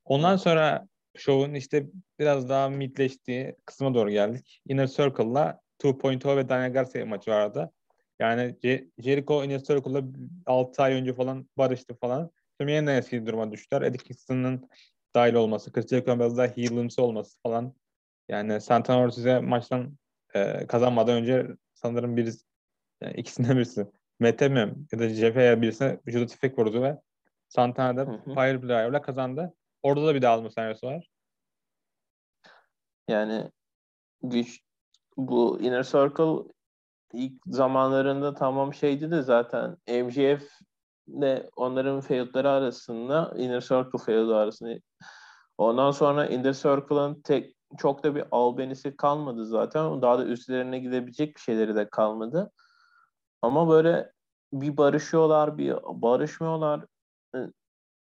Ondan 0.05 0.36
sonra 0.36 0.88
şovun 1.15 1.53
işte 1.53 1.86
biraz 2.19 2.50
daha 2.50 2.69
midleştiği 2.69 3.55
kısma 3.65 3.93
doğru 3.93 4.09
geldik. 4.09 4.62
Inner 4.67 4.88
Circle'la 4.88 5.59
2.0 5.79 6.38
ve 6.38 6.50
Daniel 6.50 6.74
Garcia 6.74 7.05
maçı 7.05 7.31
vardı. 7.31 7.71
Yani 8.19 8.57
Jericho 8.97 9.43
Inner 9.43 9.63
Circle'la 9.63 10.03
6 10.45 10.83
ay 10.83 10.93
önce 10.93 11.13
falan 11.13 11.50
barıştı 11.57 11.95
falan. 11.95 12.31
Şimdi 12.59 12.71
yeniden 12.71 12.95
eski 12.95 13.25
duruma 13.25 13.51
düştüler. 13.51 13.81
Eddie 13.81 13.97
Kingston'ın 13.97 14.69
dahil 15.15 15.33
olması, 15.33 15.71
Chris 15.71 15.88
Jericho'nun 15.88 16.19
biraz 16.19 16.38
daha 16.38 16.47
heal'ımsı 16.47 17.03
olması 17.03 17.41
falan. 17.43 17.74
Yani 18.27 18.62
Santana 18.62 19.01
Ortiz'e 19.01 19.39
maçtan 19.39 19.97
e, 20.33 20.67
kazanmadan 20.67 21.15
önce 21.15 21.47
sanırım 21.74 22.17
birisi, 22.17 22.45
yani 23.01 23.13
ikisinden 23.13 23.57
birisi 23.57 23.88
Mete 24.19 24.50
mi 24.50 24.75
ya 24.91 25.00
da 25.00 25.09
Jeff'e 25.09 25.62
birisine 25.62 26.00
vücuda 26.07 26.25
tüfek 26.25 26.59
vurdu 26.59 26.81
ve 26.81 27.01
Santana 27.50 27.97
da 27.97 28.21
Fire 28.24 28.62
Drive'la 28.62 29.01
kazandı. 29.01 29.53
Orada 29.83 30.07
da 30.07 30.15
bir 30.15 30.21
dağılma 30.21 30.50
senaryosu 30.50 30.88
var. 30.88 31.09
Yani 33.07 33.51
güç 34.24 34.62
bu 35.17 35.59
Inner 35.62 35.83
Circle 35.83 36.53
ilk 37.14 37.34
zamanlarında 37.48 38.34
tamam 38.34 38.74
şeydi 38.74 39.12
de 39.12 39.22
zaten 39.22 39.78
MJF 39.88 40.44
ile 41.08 41.50
onların 41.56 42.02
feudları 42.02 42.50
arasında 42.50 43.34
Inner 43.38 43.62
Circle 43.62 44.00
feudu 44.06 44.36
arasında 44.36 44.80
ondan 45.58 45.92
sonra 45.92 46.26
Inner 46.26 46.54
Circle'ın 46.54 47.22
tek 47.22 47.56
çok 47.78 48.04
da 48.04 48.16
bir 48.16 48.24
albenisi 48.32 48.98
kalmadı 48.98 49.46
zaten. 49.46 50.02
Daha 50.02 50.20
da 50.20 50.26
üstlerine 50.26 50.80
gidebilecek 50.80 51.36
bir 51.36 51.42
şeyleri 51.42 51.76
de 51.76 51.90
kalmadı. 51.90 52.52
Ama 53.42 53.70
böyle 53.70 54.12
bir 54.54 54.78
barışıyorlar, 54.78 55.58
bir 55.58 55.74
barışmıyorlar. 55.84 56.86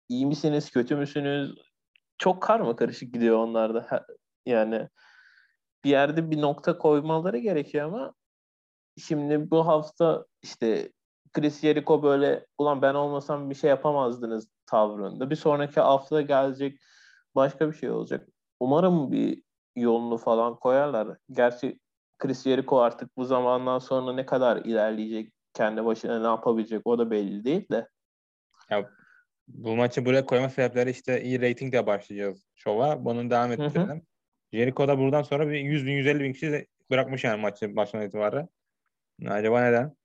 İyi 0.10 0.26
misiniz, 0.26 0.72
kötü 0.72 0.96
müsünüz? 0.96 1.56
Çok 2.18 2.44
karma 2.44 2.76
karışık 2.76 3.14
gidiyor 3.14 3.38
onlarda. 3.38 4.06
Yani 4.46 4.90
bir 5.84 5.90
yerde 5.90 6.32
bir 6.32 6.42
nokta 6.42 6.78
koymaları 6.78 7.38
gerekiyor 7.38 7.88
ama 7.88 8.14
şimdi 8.98 9.52
bu 9.52 9.68
hafta 9.68 10.26
işte 10.42 10.92
Chris 11.34 11.62
Jericho 11.62 12.04
böyle 12.04 12.46
ulan 12.58 12.82
ben 12.82 12.94
olmasam 12.94 13.50
bir 13.50 13.56
şey 13.56 13.70
yapamazdınız 13.70 14.48
tavrında. 14.66 15.30
Bir 15.30 15.36
sonraki 15.36 15.80
hafta 15.80 16.22
gelecek 16.22 16.80
başka 17.36 17.72
bir 17.72 17.78
şey 17.78 17.90
olacak. 17.90 18.28
Umarım 18.60 19.12
bir 19.12 19.44
yolunu 19.76 20.18
falan 20.18 20.56
koyarlar. 20.56 21.18
Gerçi 21.32 21.80
Chris 22.20 22.44
Jericho 22.44 22.80
artık 22.80 23.18
bu 23.18 23.26
zamandan 23.26 23.80
sonra 23.80 24.14
ne 24.14 24.26
kadar 24.26 24.58
ilerleyecek, 24.58 25.34
kendi 25.54 25.86
başına 25.86 26.20
ne 26.20 26.28
yapabilecek 26.28 26.82
o 26.86 27.00
da 27.00 27.12
belli 27.12 27.44
değil 27.44 27.70
de. 27.72 27.88
Ya 28.70 28.90
bu 29.48 29.76
maçı 29.76 30.06
buraya 30.06 30.26
koyma 30.26 30.50
sebepleri 30.50 30.90
işte 30.90 31.24
iyi 31.24 31.42
ratingle 31.42 31.88
başlayacağız 31.88 32.46
şova. 32.56 33.06
Bunun 33.06 33.30
devam 33.30 33.52
ettirelim. 33.52 34.06
Jericho 34.54 34.88
da 34.88 34.98
buradan 34.98 35.22
sonra 35.22 35.50
bir 35.50 35.60
100 35.60 35.86
bin 35.86 35.92
150 35.92 36.24
bin 36.24 36.34
kişi 36.34 36.68
bırakmış 36.90 37.24
yani 37.24 37.42
maçı 37.42 37.76
başından 37.76 38.06
itibaren. 38.06 38.50
Acaba 39.28 39.62
neden? 39.62 39.96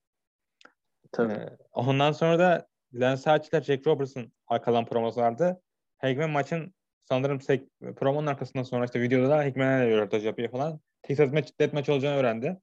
Tabii. 1.12 1.32
Ee, 1.32 1.56
ondan 1.73 2.12
sonra 2.12 2.38
da 2.38 2.68
Lance 2.94 3.30
Archer'la 3.30 3.64
Jack 3.64 3.87
Robertson 3.87 4.32
arkadan 4.46 4.85
promosu 4.85 5.20
vardı. 5.20 5.62
Hagman 5.99 6.30
maçın 6.30 6.75
sanırım 7.04 7.38
tek 7.38 7.68
promonun 7.96 8.26
arkasından 8.26 8.62
sonra 8.62 8.85
işte 8.85 9.00
videoda 9.00 9.30
da 9.30 9.44
Hikmen'e 9.44 9.90
röportaj 9.90 10.26
yapıyor 10.26 10.50
falan. 10.50 10.80
Texas 11.02 11.32
match, 11.32 11.50
deathmatch 11.61 11.90
olacağını 11.90 12.16
öğrendi. 12.16 12.56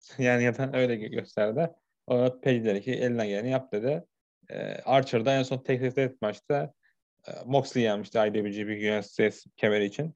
yani 0.18 0.44
ya 0.44 0.58
da 0.58 0.70
öyle 0.72 0.96
gösterdi. 0.96 1.70
O 2.06 2.18
da 2.18 2.40
Page 2.40 2.64
dedi 2.64 2.82
ki 2.82 2.92
elinden 2.92 3.28
geleni 3.28 3.50
yap 3.50 3.72
dedi. 3.72 4.04
Ee, 4.50 4.74
Archer'da 4.84 5.32
en 5.32 5.42
son 5.42 5.58
Texas 5.58 5.96
Deathmatch'ta 5.96 6.72
e, 7.28 7.30
Moxley 7.46 7.84
yenmişti 7.84 8.18
IWGP 8.18 8.98
USS 8.98 9.46
kemeri 9.56 9.84
için. 9.84 10.14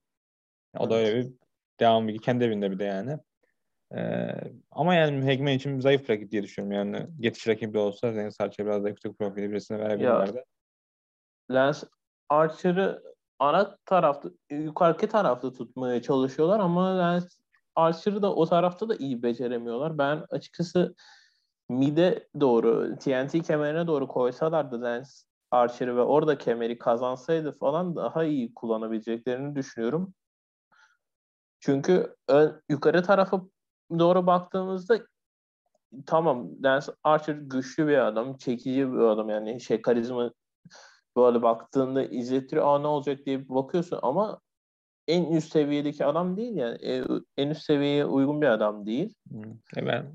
O 0.78 0.90
da 0.90 0.94
öyle 0.94 1.16
bir 1.16 1.32
devam 1.80 2.08
bir 2.08 2.18
kendi 2.18 2.44
evinde 2.44 2.70
bir 2.70 2.78
de 2.78 2.84
yani. 2.84 3.18
Ee, 3.92 4.34
ama 4.70 4.94
yani 4.94 5.26
Hegman 5.26 5.52
için 5.52 5.80
zayıf 5.80 6.10
rakip 6.10 6.30
diye 6.30 6.42
düşünüyorum. 6.42 6.92
Yani 6.92 7.06
geçiş 7.20 7.48
rakibi 7.48 7.78
olsa 7.78 8.06
Lance 8.06 8.36
Archer 8.40 8.66
biraz 8.66 8.84
da 8.84 8.88
yüksek 8.88 9.18
profili 9.18 9.50
birisine 9.50 9.78
verebilirlerdi. 9.78 10.44
Lance 11.50 11.78
Archer'ı 12.28 13.02
ana 13.38 13.76
tarafta, 13.86 14.30
yukarıki 14.50 15.06
tarafta 15.06 15.52
tutmaya 15.52 16.02
çalışıyorlar 16.02 16.60
ama 16.60 16.98
Lance 16.98 17.26
Archer'ı 17.74 18.22
da 18.22 18.34
o 18.34 18.46
tarafta 18.46 18.88
da 18.88 18.96
iyi 18.96 19.22
beceremiyorlar. 19.22 19.98
Ben 19.98 20.24
açıkçası 20.30 20.94
mide 21.68 22.28
doğru, 22.40 22.96
TNT 22.96 23.42
kemerine 23.42 23.86
doğru 23.86 24.08
koysalardı 24.08 24.82
Lance 24.82 25.10
Archer'ı 25.50 25.96
ve 25.96 26.02
orada 26.02 26.38
kemeri 26.38 26.78
kazansaydı 26.78 27.52
falan 27.52 27.96
daha 27.96 28.24
iyi 28.24 28.54
kullanabileceklerini 28.54 29.56
düşünüyorum. 29.56 30.14
Çünkü 31.60 32.16
ön, 32.28 32.62
yukarı 32.68 33.02
tarafa 33.02 33.42
doğru 33.90 34.26
baktığımızda 34.26 34.98
tamam 36.06 36.50
Lance 36.64 36.92
Archer 37.04 37.34
güçlü 37.34 37.88
bir 37.88 38.06
adam, 38.06 38.36
çekici 38.36 38.92
bir 38.92 38.98
adam 38.98 39.28
yani 39.28 39.60
şey 39.60 39.82
karizma 39.82 40.32
böyle 41.16 41.42
baktığında 41.42 42.04
izletiyor 42.04 42.66
aa 42.66 42.78
ne 42.78 42.86
olacak 42.86 43.26
diye 43.26 43.48
bakıyorsun 43.48 43.98
ama 44.02 44.40
en 45.08 45.32
üst 45.32 45.52
seviyedeki 45.52 46.04
adam 46.04 46.36
değil 46.36 46.56
yani 46.56 46.78
e, 46.82 47.04
en 47.36 47.50
üst 47.50 47.62
seviyeye 47.62 48.04
uygun 48.04 48.42
bir 48.42 48.46
adam 48.46 48.86
değil. 48.86 49.14
E 49.76 49.86
ben 49.86 50.14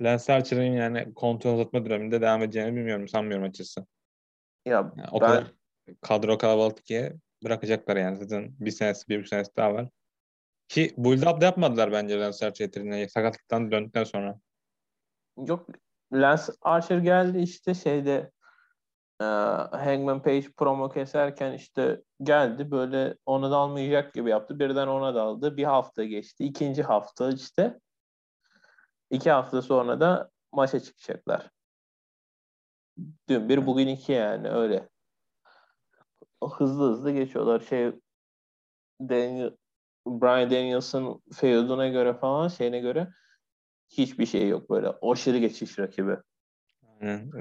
Lance 0.00 0.32
Archer'ın 0.32 0.62
yani 0.62 1.14
kontrol 1.14 1.54
uzatma 1.54 1.84
döneminde 1.84 2.20
devam 2.20 2.42
edeceğini 2.42 2.76
bilmiyorum 2.76 3.08
sanmıyorum 3.08 3.44
açıkçası. 3.44 3.86
Ya 4.66 4.92
yani 4.96 5.08
o 5.12 5.20
ben... 5.20 5.28
kadar 5.28 5.52
kadro 6.00 6.38
kalabalık 6.38 6.86
ki 6.86 7.12
bırakacaklar 7.44 7.96
yani 7.96 8.16
zaten 8.16 8.54
bir 8.60 8.70
senesi 8.70 9.08
bir, 9.08 9.18
bir 9.18 9.24
senesi 9.24 9.56
daha 9.56 9.74
var. 9.74 9.88
Ki 10.68 10.94
build 10.98 11.22
up 11.22 11.40
da 11.40 11.44
yapmadılar 11.44 11.92
bence 11.92 12.20
Lance 12.20 12.46
Archer 12.46 12.64
yeteneğine 12.64 13.08
sakatlıktan 13.08 13.70
döndükten 13.70 14.04
sonra. 14.04 14.40
Yok 15.36 15.66
Lance 16.12 16.42
Archer 16.62 16.98
geldi 16.98 17.38
işte 17.38 17.74
şeyde 17.74 18.30
e, 19.20 19.24
Hangman 19.24 20.22
Page 20.22 20.52
promo 20.56 20.88
keserken 20.90 21.52
işte 21.52 22.02
geldi 22.22 22.70
böyle 22.70 23.16
onu 23.26 23.50
da 23.50 23.56
almayacak 23.56 24.14
gibi 24.14 24.30
yaptı. 24.30 24.58
Birden 24.58 24.86
ona 24.86 25.14
daldı. 25.14 25.56
Bir 25.56 25.64
hafta 25.64 26.04
geçti. 26.04 26.44
İkinci 26.44 26.82
hafta 26.82 27.32
işte 27.32 27.80
iki 29.10 29.30
hafta 29.30 29.62
sonra 29.62 30.00
da 30.00 30.30
maça 30.52 30.80
çıkacaklar. 30.80 31.50
Dün 33.28 33.48
bir 33.48 33.66
bugün 33.66 33.88
iki 33.88 34.12
yani 34.12 34.50
öyle. 34.50 34.88
Hızlı 36.52 36.90
hızlı 36.90 37.10
geçiyorlar. 37.10 37.60
Şey 37.60 37.92
Daniel, 39.00 39.56
Brian 40.10 40.50
Danielson 40.50 41.22
feuduna 41.34 41.88
göre 41.88 42.14
falan 42.14 42.48
şeyine 42.48 42.80
göre 42.80 43.08
hiçbir 43.88 44.26
şey 44.26 44.48
yok 44.48 44.70
böyle 44.70 44.88
aşırı 45.02 45.38
geçiş 45.38 45.78
rakibi. 45.78 46.16
Aynen. 47.00 47.32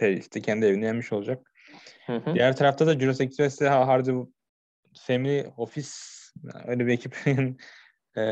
Ee, 0.00 0.16
kendi 0.42 0.66
evini 0.66 0.84
yenmiş 0.84 1.12
olacak. 1.12 1.52
Hı 2.06 2.16
hı. 2.16 2.34
Diğer 2.34 2.56
tarafta 2.56 2.86
da 2.86 2.98
Jurassic 2.98 3.24
Express'te 3.24 3.68
Hardy 3.68 4.10
Family 4.94 5.46
Office 5.56 5.90
öyle 6.66 6.86
bir 6.86 6.92
ekibin 6.92 7.58
e, 8.16 8.22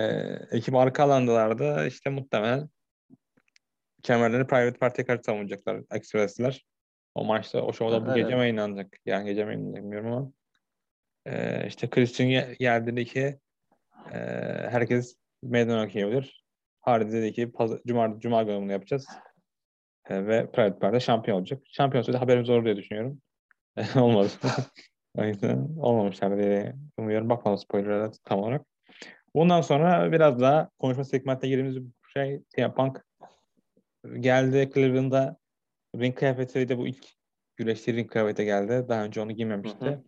ekip 0.51 0.75
arka 0.75 1.05
alandalardı. 1.05 1.87
İşte 1.87 2.11
muhtemelen 2.11 2.69
kemerlerini 4.03 4.47
Private 4.47 4.79
Party'ye 4.79 5.07
karşı 5.07 5.23
savunacaklar 5.23 5.81
Express'ler. 5.93 6.65
O 7.15 7.25
maçta, 7.25 7.63
o 7.63 7.73
şovda 7.73 8.07
bu 8.07 8.11
evet. 8.11 8.17
gece 8.17 8.35
mi 8.35 8.41
yayınlanacak? 8.41 8.97
Yani 9.07 9.25
gece 9.25 9.45
mi 9.45 9.53
yayınlanacak 9.53 9.83
bilmiyorum 9.83 10.13
ama. 10.13 10.33
E, 11.27 11.67
işte 11.67 11.91
Christian 11.91 12.55
geldi 12.59 12.87
dedi 12.87 13.05
ki 13.05 13.39
e, 14.13 14.19
herkes 14.71 15.17
meydan 15.43 15.87
okuyabilir. 15.87 16.45
Hardy 16.81 17.13
dedi 17.13 17.33
ki 17.33 17.53
Cuma, 17.87 18.21
Cuma 18.21 18.43
günü 18.43 18.73
yapacağız. 18.73 19.07
E, 20.09 20.27
ve 20.27 20.51
Private 20.51 20.79
Party'de 20.79 21.01
şampiyon 21.01 21.39
olacak. 21.39 21.63
Şampiyon 21.73 22.03
olsaydı 22.03 22.19
haberimiz 22.19 22.51
olur 22.51 22.65
diye 22.65 22.77
düşünüyorum. 22.77 23.21
Olmadı. 23.97 24.29
o 25.19 25.25
yüzden 25.25 25.69
olmamışlar 25.79 26.39
diye 26.39 26.77
umuyorum. 26.99 27.29
Bakmadım 27.29 27.59
spoiler'a 27.59 28.11
tam 28.25 28.39
olarak. 28.39 28.67
Bundan 29.35 29.61
sonra 29.61 30.13
biraz 30.13 30.41
daha 30.41 30.71
konuşma 30.79 31.05
segmentine 31.05 31.51
girdiğimiz 31.51 31.93
şey 32.13 32.43
CM 32.57 32.75
Punk 32.75 33.05
geldi 34.21 34.71
Cleveland'da 34.75 35.37
ring 35.97 36.19
kıyafetiyle 36.19 36.69
de 36.69 36.79
bu 36.79 36.87
ilk 36.87 37.07
güreşli 37.57 37.97
ring 37.97 38.11
kıyafete 38.11 38.45
geldi. 38.45 38.89
Daha 38.89 39.05
önce 39.05 39.21
onu 39.21 39.33
giymemişti. 39.33 39.85
Hı 39.85 39.91
hı. 39.91 40.05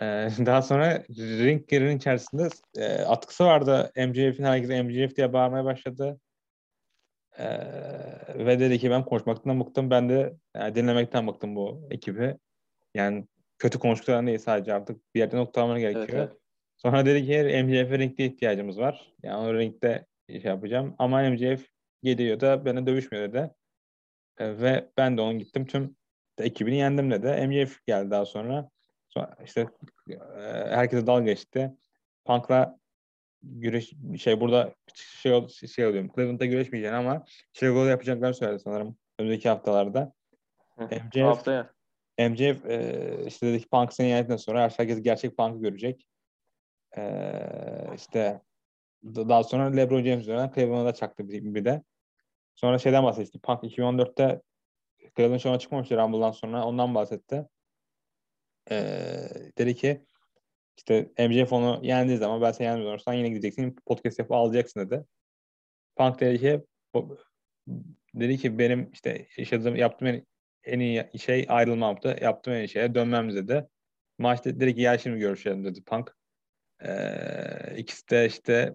Ee, 0.00 0.28
daha 0.46 0.62
sonra 0.62 1.04
ring 1.18 1.72
yerin 1.72 1.96
içerisinde 1.96 2.48
e, 2.76 3.02
atkısı 3.02 3.44
vardı. 3.44 3.92
MJF'in 3.96 4.44
herkes 4.44 4.70
MJF 4.70 5.16
diye 5.16 5.32
bağırmaya 5.32 5.64
başladı. 5.64 6.20
Ee, 7.38 7.58
ve 8.34 8.60
dedi 8.60 8.78
ki 8.78 8.90
ben 8.90 9.04
konuşmaktan 9.04 9.60
bıktım. 9.60 9.90
Ben 9.90 10.08
de 10.08 10.36
yani 10.56 10.74
dinlemekten 10.74 11.26
bıktım 11.26 11.56
bu 11.56 11.88
ekibi. 11.90 12.36
Yani 12.94 13.26
kötü 13.58 13.78
konuştuklarından 13.78 14.26
değil 14.26 14.38
sadece 14.38 14.74
artık 14.74 15.14
bir 15.14 15.20
yerde 15.20 15.36
noktalamanı 15.36 15.80
gerekiyor. 15.80 16.08
Evet, 16.08 16.28
evet. 16.28 16.38
Sonra 16.76 17.06
dedi 17.06 17.26
ki 17.26 17.62
MJF'e 17.64 17.98
ringde 17.98 18.24
ihtiyacımız 18.24 18.78
var. 18.78 19.12
Yani 19.22 19.46
o 19.46 19.54
ringde 19.54 20.06
şey 20.28 20.42
yapacağım. 20.42 20.94
Ama 20.98 21.30
MJF 21.30 21.66
geliyor 22.02 22.40
da 22.40 22.64
bana 22.64 22.86
dövüşmüyor 22.86 23.28
dedi. 23.28 23.50
E, 24.38 24.58
ve 24.60 24.90
ben 24.96 25.16
de 25.16 25.20
onun 25.20 25.38
gittim 25.38 25.66
tüm 25.66 25.96
ekibini 26.38 26.76
yendim 26.76 27.10
dedi. 27.10 27.46
MJF 27.46 27.86
geldi 27.86 28.10
daha 28.10 28.26
sonra. 28.26 28.70
Sonra 29.14 29.36
işte 29.44 29.66
e, 30.10 30.16
herkese 30.70 31.06
dal 31.06 31.22
geçti. 31.24 31.72
Punk'la 32.24 32.78
güreş 33.42 33.92
şey 34.18 34.40
burada 34.40 34.74
şey 34.94 35.48
şey 35.48 35.86
oluyor. 35.86 36.08
Cleveland'da 36.14 36.46
güreşmeyeceğini 36.46 36.96
ama 36.96 37.24
Chicago'da 37.52 37.90
yapacaklarını 37.90 38.34
söyledi 38.34 38.60
sanırım 38.60 38.96
önümüzdeki 39.18 39.48
haftalarda. 39.48 40.12
MJF 40.78 41.22
Haftaya. 41.22 41.72
MJF 42.18 42.66
e, 42.66 43.24
işte 43.26 43.46
dedi 43.46 43.60
ki 43.60 43.68
Punk 43.68 43.92
seni 43.92 44.08
yendikten 44.08 44.36
sonra 44.36 44.70
herkes 44.76 45.02
gerçek 45.02 45.36
Punk'ı 45.36 45.62
görecek. 45.62 46.06
Ee, 46.96 47.90
işte 47.94 48.42
daha 49.04 49.44
sonra 49.44 49.64
LeBron 49.76 50.04
James 50.04 50.26
dönen 50.26 50.52
Cleveland'a 50.54 50.84
da 50.84 50.94
çaktı 50.94 51.28
bir, 51.28 51.54
bir 51.54 51.64
de. 51.64 51.82
Sonra 52.54 52.78
şeyden 52.78 53.04
bahsetti. 53.04 53.38
Punk 53.38 53.64
2014'te 53.64 54.42
Cleveland 55.16 55.40
Show'a 55.40 55.58
çıkmamıştı 55.58 55.96
Rumble'dan 55.96 56.30
sonra. 56.30 56.66
Ondan 56.66 56.94
bahsetti. 56.94 57.46
Ee, 58.70 59.28
dedi 59.58 59.74
ki 59.74 60.04
işte 60.76 61.10
MJF 61.18 61.52
onu 61.52 61.80
yendiği 61.82 62.18
zaman 62.18 62.40
ben 62.42 62.52
seni 62.52 62.66
yenmiyor 62.66 62.90
olursan 62.90 63.12
yine 63.14 63.28
gideceksin 63.28 63.76
podcast 63.86 64.18
yapıp 64.18 64.32
alacaksın 64.32 64.80
dedi. 64.80 65.04
Punk 65.96 66.20
dedi 66.20 66.38
ki 66.38 66.62
dedi 68.14 68.38
ki 68.38 68.58
benim 68.58 68.90
işte 68.92 69.26
yaşadığım 69.38 69.76
yaptığım 69.76 70.08
en, 70.08 70.26
en 70.64 70.80
iyi 70.80 71.18
şey 71.18 71.46
ayrılmamdı. 71.48 72.16
Yaptığım 72.22 72.54
en 72.54 72.58
iyi 72.64 72.68
şeye 72.68 72.94
dönmem 72.94 73.34
dedi. 73.34 73.68
Maçta 74.18 74.60
dedi 74.60 74.74
ki 74.74 74.80
gel 74.80 74.98
şimdi 74.98 75.18
görüşelim 75.18 75.64
dedi 75.64 75.82
Punk. 75.84 76.16
Ee, 76.84 77.76
ikisi 77.76 78.10
de 78.10 78.26
işte 78.26 78.74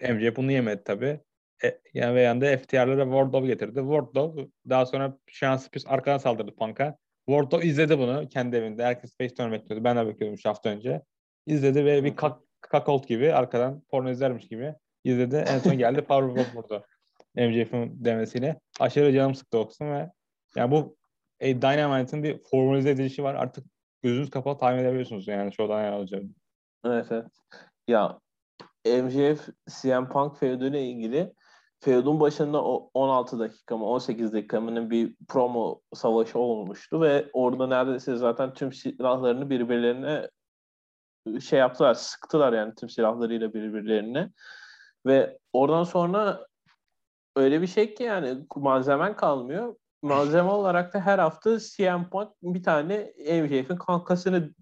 MJ 0.00 0.36
bunu 0.36 0.52
yemedi 0.52 0.82
tabii. 0.84 1.20
E, 1.64 1.80
yani 1.94 2.14
ve 2.14 2.20
yanında 2.20 2.56
FTR'lara 2.58 3.04
Wardlow 3.04 3.46
getirdi. 3.46 3.78
Wardlow 3.80 4.48
daha 4.68 4.86
sonra 4.86 5.18
şans 5.26 5.66
Spears 5.66 5.84
arkadan 5.86 6.18
saldırdı 6.18 6.56
Punk'a. 6.56 6.98
Wardlow 7.30 7.68
izledi 7.68 7.98
bunu 7.98 8.28
kendi 8.28 8.56
evinde. 8.56 8.84
Herkes 8.84 9.16
face 9.16 9.34
turn 9.34 9.52
bekliyordu. 9.52 9.84
Ben 9.84 9.96
de 9.96 10.06
bekliyordum 10.06 10.34
3 10.34 10.44
hafta 10.44 10.68
önce. 10.68 11.02
İzledi 11.46 11.84
ve 11.84 12.04
bir 12.04 12.16
kak, 12.16 12.40
kakolt 12.60 13.08
gibi 13.08 13.32
arkadan 13.32 13.82
porno 13.90 14.10
izlermiş 14.10 14.48
gibi 14.48 14.74
izledi. 15.04 15.36
En 15.36 15.58
son 15.58 15.78
geldi 15.78 16.02
Powerbomb 16.02 16.54
vurdu. 16.54 16.84
MJF'in 17.34 18.04
demesiyle. 18.04 18.60
Aşırı 18.80 19.12
canım 19.12 19.34
sıktı 19.34 19.58
o 19.58 19.68
kısım 19.68 19.90
ve 19.90 20.10
yani 20.56 20.70
bu 20.70 20.96
e, 21.40 21.62
Dynamite'ın 21.62 22.22
bir 22.22 22.40
formalize 22.50 22.90
edilişi 22.90 23.22
var. 23.22 23.34
Artık 23.34 23.64
gözünüz 24.02 24.30
kapalı 24.30 24.58
tahmin 24.58 24.78
edebiliyorsunuz 24.78 25.28
yani 25.28 25.52
şuradan 25.52 25.82
yer 25.82 25.92
alacağını. 25.92 26.28
Evet 26.84 27.06
evet. 27.10 27.26
Ya 27.88 28.18
MJF 28.86 29.48
CM 29.82 30.08
Punk 30.08 30.36
feuduyla 30.36 30.78
ilgili 30.78 31.32
feudun 31.80 32.20
başında 32.20 32.64
o 32.64 32.90
16 32.94 33.38
dakika 33.38 33.76
mı 33.76 33.86
18 33.86 34.32
dakika 34.32 34.60
mı 34.60 34.90
bir 34.90 35.16
promo 35.28 35.80
savaşı 35.94 36.38
olmuştu 36.38 37.00
ve 37.00 37.30
orada 37.32 37.66
neredeyse 37.66 38.16
zaten 38.16 38.54
tüm 38.54 38.72
silahlarını 38.72 39.50
birbirlerine 39.50 40.30
şey 41.40 41.58
yaptılar, 41.58 41.94
sıktılar 41.94 42.52
yani 42.52 42.74
tüm 42.74 42.88
silahlarıyla 42.88 43.54
birbirlerine. 43.54 44.30
Ve 45.06 45.38
oradan 45.52 45.84
sonra 45.84 46.46
öyle 47.36 47.62
bir 47.62 47.66
şey 47.66 47.94
ki 47.94 48.02
yani 48.02 48.46
malzemen 48.56 49.16
kalmıyor. 49.16 49.76
Malzeme 50.02 50.50
olarak 50.50 50.94
da 50.94 51.00
her 51.00 51.18
hafta 51.18 51.58
CM 51.58 52.10
Punk 52.10 52.30
bir 52.42 52.62
tane 52.62 53.12
MJF'in 53.18 53.76
kankasını 53.76 54.54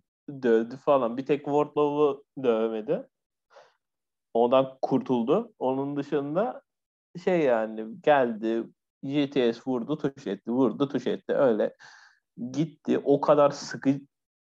dövdü 0.43 0.77
falan. 0.77 1.17
Bir 1.17 1.27
tek 1.27 1.45
Wardlow'u 1.45 2.25
dövmedi. 2.43 3.09
Ondan 4.35 4.79
kurtuldu. 4.83 5.53
Onun 5.59 5.97
dışında 5.97 6.63
şey 7.25 7.41
yani 7.41 8.01
geldi 8.03 8.65
GTS 9.03 9.67
vurdu 9.67 9.97
tuş 9.99 10.27
etti 10.27 10.51
vurdu 10.51 10.89
tuş 10.89 11.07
etti 11.07 11.35
öyle 11.35 11.77
gitti 12.53 12.99
o 13.05 13.21
kadar 13.21 13.51
sıkı 13.51 14.01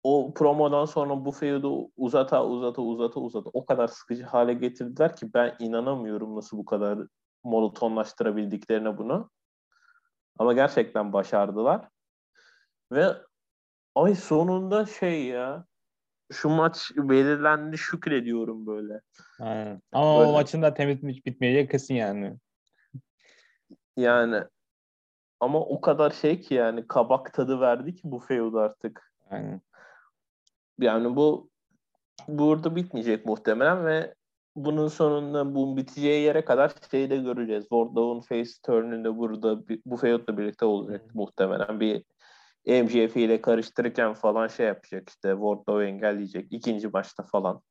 o 0.04 0.34
promodan 0.34 0.86
sonra 0.86 1.26
bu 1.26 1.32
feudu 1.32 1.92
uzata 1.98 2.46
uzata 2.46 2.82
uzata 2.82 3.20
uzata 3.20 3.50
o 3.54 3.66
kadar 3.66 3.88
sıkıcı 3.88 4.24
hale 4.24 4.54
getirdiler 4.54 5.16
ki 5.16 5.34
ben 5.34 5.56
inanamıyorum 5.60 6.36
nasıl 6.36 6.58
bu 6.58 6.66
kadar 6.66 7.00
monotonlaştırabildiklerine 7.44 8.98
bunu. 8.98 9.30
Ama 10.40 10.54
gerçekten 10.54 11.14
başardılar. 11.14 11.90
Ve 12.92 13.08
ay 13.96 14.16
sonunda 14.16 14.86
şey 14.86 15.26
ya 15.26 15.66
şu 16.32 16.50
maç 16.50 16.92
belirlendi 16.96 17.78
şükrediyorum 17.78 18.66
böyle. 18.68 19.02
Aynen. 19.40 19.82
Ama 19.92 20.20
böyle. 20.20 20.30
o 20.30 20.34
maçın 20.34 20.62
da 20.62 20.74
temiz 20.74 21.04
bitmeyecek 21.26 21.72
kesin 21.72 21.96
yani. 21.96 22.38
Yani 23.98 24.44
ama 25.40 25.60
o 25.60 25.82
kadar 25.82 26.12
şey 26.12 26.42
ki 26.42 26.54
yani 26.54 26.88
kabak 26.88 27.34
tadı 27.34 27.60
verdi 27.60 27.96
ki 27.96 28.02
bu 28.04 28.20
feud 28.20 28.54
artık. 28.54 29.14
Aynen. 29.30 29.62
Yani 30.80 31.16
bu 31.16 31.50
burada 32.28 32.76
bitmeyecek 32.76 33.26
muhtemelen 33.26 33.86
ve 33.86 34.14
bunun 34.56 34.88
sonunda 34.88 35.56
bu 35.56 35.78
biteceği 35.78 36.24
yere 36.24 36.46
kadar 36.46 36.74
şeyi 36.92 37.10
de 37.10 37.18
göreceğiz. 37.18 37.64
Wardlow'un 37.64 38.22
face 38.22 38.52
turn'ünde 38.66 39.18
burada 39.18 39.60
bu 39.86 39.98
feudla 39.98 40.38
birlikte 40.38 40.66
olacak 40.66 41.02
hmm. 41.02 41.12
muhtemelen. 41.14 41.80
Bir 41.80 42.04
MJF 42.70 43.18
ile 43.18 43.42
karıştırırken 43.42 44.14
falan 44.14 44.48
şey 44.48 44.68
yapacak 44.68 45.10
işte 45.10 45.30
Wardlow'u 45.30 45.84
engelleyecek 45.84 46.48
ikinci 46.52 46.88
maçta 46.88 47.24
falan. 47.24 47.62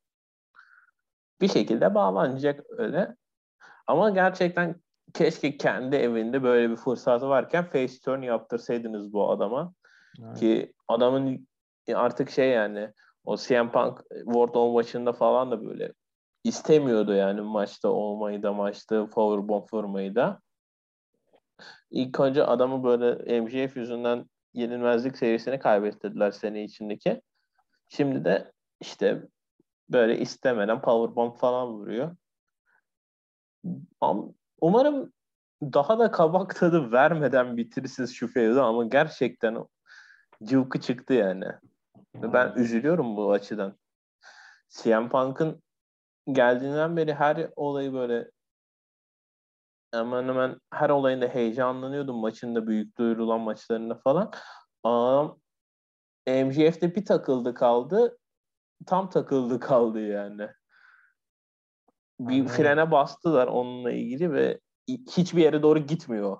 Bir 1.41 1.47
şekilde 1.47 1.95
bağlanacak 1.95 2.65
öyle. 2.69 3.15
Ama 3.87 4.09
gerçekten 4.09 4.75
keşke 5.13 5.57
kendi 5.57 5.95
evinde 5.95 6.43
böyle 6.43 6.69
bir 6.69 6.75
fırsatı 6.75 7.29
varken 7.29 7.65
face 7.65 7.99
turn 8.05 8.21
yaptırsaydınız 8.21 9.13
bu 9.13 9.31
adama. 9.31 9.73
Evet. 10.23 10.39
Ki 10.39 10.73
adamın 10.87 11.47
artık 11.93 12.29
şey 12.29 12.49
yani 12.49 12.93
o 13.23 13.37
CM 13.37 13.71
Punk 13.71 13.99
World 14.09 14.73
maçında 14.73 15.13
falan 15.13 15.51
da 15.51 15.65
böyle 15.65 15.93
istemiyordu 16.43 17.13
yani 17.13 17.41
maçta 17.41 17.89
olmayı 17.89 18.43
da 18.43 18.53
maçta 18.53 19.09
powerbomb 19.09 19.67
vurmayı 19.73 20.15
da. 20.15 20.39
İlk 21.91 22.19
önce 22.19 22.43
adamı 22.43 22.83
böyle 22.83 23.39
MJF 23.41 23.77
yüzünden 23.77 24.25
yenilmezlik 24.53 25.17
serisini 25.17 25.59
kaybettirdiler 25.59 26.31
sene 26.31 26.63
içindeki. 26.63 27.21
Şimdi 27.87 28.25
de 28.25 28.51
işte 28.79 29.27
böyle 29.89 30.19
istemeden 30.19 30.81
powerbomb 30.81 31.35
falan 31.35 31.67
vuruyor. 31.67 32.15
Umarım 34.61 35.13
daha 35.61 35.99
da 35.99 36.11
kabak 36.11 36.55
tadı 36.55 36.91
vermeden 36.91 37.57
bitirirsiniz 37.57 38.15
şu 38.15 38.27
feyzi 38.27 38.61
ama 38.61 38.85
gerçekten 38.85 39.65
cıvkı 40.43 40.81
çıktı 40.81 41.13
yani. 41.13 41.45
Ve 42.15 42.33
ben 42.33 42.53
üzülüyorum 42.55 43.17
bu 43.17 43.31
açıdan. 43.31 43.77
CM 44.69 45.09
Punk'ın 45.09 45.63
geldiğinden 46.31 46.97
beri 46.97 47.13
her 47.13 47.49
olayı 47.55 47.93
böyle 47.93 48.31
hemen 49.91 50.27
hemen 50.27 50.59
her 50.73 50.89
olayında 50.89 51.27
heyecanlanıyordum 51.27 52.17
maçında 52.17 52.67
büyük 52.67 52.97
duyurulan 52.97 53.39
maçlarında 53.39 53.95
falan. 53.95 54.31
Ama 54.83 55.37
MJF'de 56.27 56.95
bir 56.95 57.05
takıldı 57.05 57.53
kaldı. 57.53 58.17
Tam 58.85 59.09
takıldı 59.09 59.59
kaldı 59.59 60.07
yani. 60.07 60.47
Bir 62.19 62.47
frene 62.47 62.91
bastılar 62.91 63.47
onunla 63.47 63.91
ilgili 63.91 64.33
ve 64.33 64.59
hiçbir 64.87 65.41
yere 65.41 65.63
doğru 65.63 65.79
gitmiyor. 65.79 66.37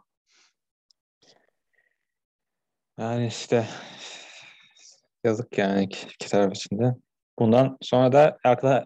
Yani 3.00 3.28
işte 3.28 3.66
yazık 5.24 5.58
yani 5.58 5.84
iki, 5.84 6.08
iki 6.08 6.30
taraf 6.30 6.56
için 6.56 6.80
de. 6.80 6.96
Bundan 7.40 7.78
sonra 7.82 8.12
da 8.12 8.38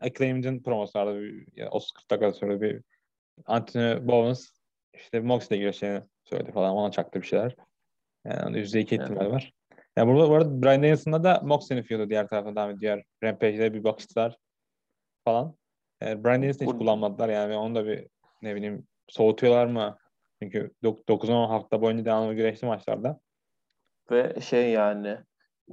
Acclaimed'in 0.02 0.64
promosu 0.64 1.00
vardı. 1.00 1.20
30-40 1.58 2.10
dakika 2.10 2.34
sonra 2.34 2.62
bir 2.62 2.84
Anthony 3.46 4.08
Bowens 4.08 4.53
işte 4.94 5.20
Moxley'le 5.20 5.60
görüşeceğini 5.60 6.02
söyledi 6.24 6.52
falan. 6.52 6.76
Ona 6.76 6.92
çaktı 6.92 7.22
bir 7.22 7.28
şeyler. 7.28 7.56
Yani 8.26 8.58
%2 8.58 8.80
ihtimal 8.80 9.22
evet. 9.22 9.32
var. 9.32 9.54
Yani 9.98 10.14
burada 10.14 10.30
bu 10.30 10.36
arada 10.36 10.62
Brian 10.62 10.82
Danielson'da 10.82 11.24
da 11.24 11.42
Moxley'nin 11.44 11.84
feud'u 11.84 12.10
diğer 12.10 12.28
taraftan 12.28 12.56
devam 12.56 12.70
ediyor. 12.70 13.04
Rampage'de 13.24 13.74
bir 13.74 13.84
bakıştılar 13.84 14.38
falan. 15.26 15.56
Yani 16.02 16.24
Brian 16.24 16.36
Danielson'ı 16.36 16.70
hiç 16.70 16.78
kullanmadılar 16.78 17.30
yani. 17.30 17.56
Onu 17.56 17.76
da 17.76 17.86
bir 17.86 18.08
ne 18.42 18.56
bileyim 18.56 18.88
soğutuyorlar 19.08 19.66
mı? 19.66 19.98
Çünkü 20.42 20.72
9-10 20.84 21.48
hafta 21.48 21.82
boyunca 21.82 22.06
devamlı 22.06 22.34
güreşli 22.34 22.68
maçlarda. 22.68 23.20
Ve 24.12 24.42
şey 24.42 24.72
yani 24.72 25.18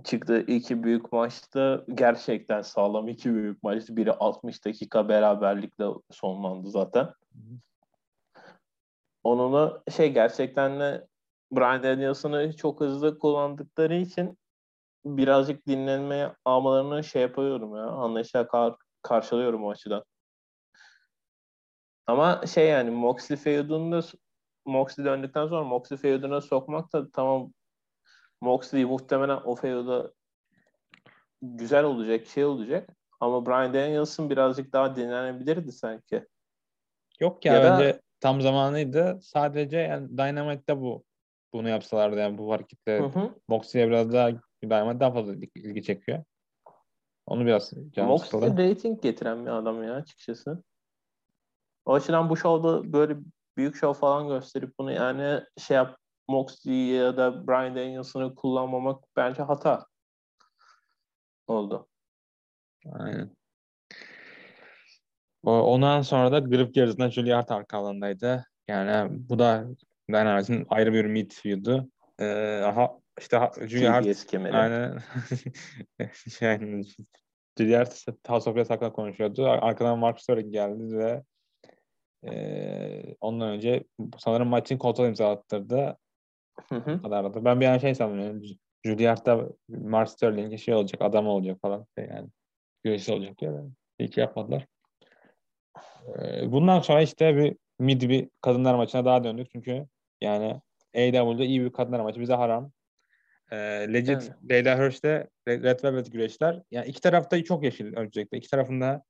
çıktığı 0.04 0.40
iki 0.40 0.82
büyük 0.82 1.12
maçta 1.12 1.84
gerçekten 1.94 2.62
sağlam 2.62 3.08
iki 3.08 3.34
büyük 3.34 3.62
maçtı. 3.62 3.96
Biri 3.96 4.12
60 4.12 4.64
dakika 4.64 5.08
beraberlikle 5.08 5.84
sonlandı 6.10 6.70
zaten. 6.70 7.08
Onunla 9.24 9.82
şey 9.96 10.12
gerçekten 10.12 10.80
de 10.80 11.06
Brian 11.52 11.82
Danielson'ı 11.82 12.56
çok 12.56 12.80
hızlı 12.80 13.18
kullandıkları 13.18 13.94
için 13.94 14.38
birazcık 15.04 15.66
dinlenmeye 15.66 16.32
almalarını 16.44 17.04
şey 17.04 17.22
yapıyorum 17.22 17.76
ya. 17.76 17.84
Anlayışla 17.84 18.48
kar 18.48 18.74
karşılıyorum 19.02 19.64
o 19.64 19.70
açıdan. 19.70 20.04
Ama 22.06 22.46
şey 22.46 22.68
yani 22.68 22.90
Moxley 22.90 23.38
feud'unda 23.38 24.00
Moxley 24.64 25.06
döndükten 25.06 25.46
sonra 25.46 25.64
Moxley 25.64 25.98
feud'una 25.98 26.40
sokmak 26.40 26.92
da 26.92 27.10
tamam 27.10 27.52
Moxley 28.40 28.84
muhtemelen 28.84 29.40
o 29.44 29.54
feud'a 29.54 30.10
güzel 31.42 31.84
olacak, 31.84 32.26
şey 32.26 32.44
olacak. 32.44 32.88
Ama 33.20 33.46
Brian 33.46 33.74
Danielson 33.74 34.30
birazcık 34.30 34.72
daha 34.72 34.96
dinlenebilirdi 34.96 35.72
sanki. 35.72 36.26
Yok 37.20 37.44
ya, 37.44 37.54
ya 37.54 37.64
bence 37.64 37.94
da... 37.94 38.00
tam 38.20 38.40
zamanıydı. 38.40 39.18
Sadece 39.22 39.78
yani 39.78 40.08
Dynamite'de 40.08 40.80
bu 40.80 41.04
bunu 41.52 41.68
yapsalardı 41.68 42.18
yani 42.18 42.38
bu 42.38 42.52
hareketle 42.52 43.10
Moxley'e 43.48 43.88
biraz 43.88 44.12
daha 44.12 44.30
Dynamite 44.62 45.00
daha 45.00 45.12
fazla 45.12 45.34
ilgi 45.34 45.82
çekiyor. 45.82 46.24
Onu 47.26 47.46
biraz 47.46 47.72
canım 47.92 48.10
Moxley 48.10 48.70
rating 48.70 49.02
getiren 49.02 49.46
bir 49.46 49.50
adam 49.50 49.84
ya 49.84 49.94
açıkçası. 49.94 50.62
O 51.84 51.94
açıdan 51.94 52.30
bu 52.30 52.36
şovda 52.36 52.92
böyle 52.92 53.16
büyük 53.56 53.76
şov 53.76 53.92
falan 53.92 54.28
gösterip 54.28 54.78
bunu 54.78 54.92
yani 54.92 55.44
şey 55.58 55.76
yap 55.76 55.96
Moxley 56.28 56.86
ya 56.86 57.16
da 57.16 57.46
Brian 57.46 57.76
Danielson'ı 57.76 58.34
kullanmamak 58.34 59.04
bence 59.16 59.42
hata 59.42 59.86
oldu. 61.46 61.88
Aynen. 62.92 63.36
Ondan 65.42 66.02
sonra 66.02 66.32
da 66.32 66.38
Grip 66.38 66.76
yarısında 66.76 67.10
Juilliard 67.10 67.48
arka 67.48 67.78
alandaydı. 67.78 68.44
Yani 68.68 69.18
bu 69.28 69.38
da 69.38 69.64
Dynamite'in 70.08 70.66
ayrı 70.68 70.92
bir 70.92 71.04
midfield'u. 71.04 71.90
Ee, 72.18 72.62
aha 72.64 73.00
işte 73.20 73.50
Juilliard 73.66 74.04
TBS 74.04 74.26
kemeri. 74.26 74.56
Aynen. 74.56 74.98
yani 76.40 76.84
Juilliard 77.58 77.92
House 78.28 78.50
of 78.50 78.70
hakkında 78.70 78.92
konuşuyordu. 78.92 79.48
Arkadan 79.48 79.98
Mark 79.98 80.20
Sterling 80.20 80.52
geldi 80.52 80.98
ve 80.98 81.22
e, 82.24 83.16
ondan 83.20 83.48
önce 83.48 83.84
sanırım 84.18 84.48
maçın 84.48 84.78
kontrol 84.78 85.06
imza 85.06 85.30
attırdı. 85.30 85.96
Hı 86.68 86.74
hı. 86.74 87.00
Ben 87.44 87.60
bir 87.60 87.66
an 87.66 87.78
şey. 87.78 87.94
Yani, 88.00 88.42
Juilliard'da 88.84 89.48
Mark 89.68 90.08
Sterling 90.08 90.58
şey 90.58 90.74
olacak, 90.74 91.02
adam 91.02 91.26
olacak 91.26 91.58
falan. 91.62 91.86
Yani 91.96 92.28
güreşi 92.84 93.12
olacak 93.12 93.38
diye. 93.38 93.50
İyi 93.98 94.10
ki 94.10 94.20
yapmadılar. 94.20 94.66
Bundan 96.46 96.80
sonra 96.80 97.02
işte 97.02 97.36
bir 97.36 97.56
mid 97.78 98.02
bir 98.02 98.28
kadınlar 98.40 98.74
maçına 98.74 99.04
daha 99.04 99.24
döndük 99.24 99.50
çünkü 99.52 99.86
yani 100.20 100.60
AEW'de 100.96 101.44
iyi 101.44 101.64
bir 101.64 101.72
kadınlar 101.72 102.00
maçı 102.00 102.20
bize 102.20 102.34
haram. 102.34 102.72
E, 103.52 103.56
legit 103.92 104.10
evet. 104.10 104.32
Leyla 104.50 104.78
Hirsch'te 104.78 105.28
Red 105.48 105.84
Velvet 105.84 106.12
güreşler. 106.12 106.62
Yani 106.70 106.86
iki 106.86 107.00
tarafta 107.00 107.44
çok 107.44 107.64
yeşil 107.64 107.96
öncelikle. 107.96 108.38
İki 108.38 108.50
tarafında 108.50 109.02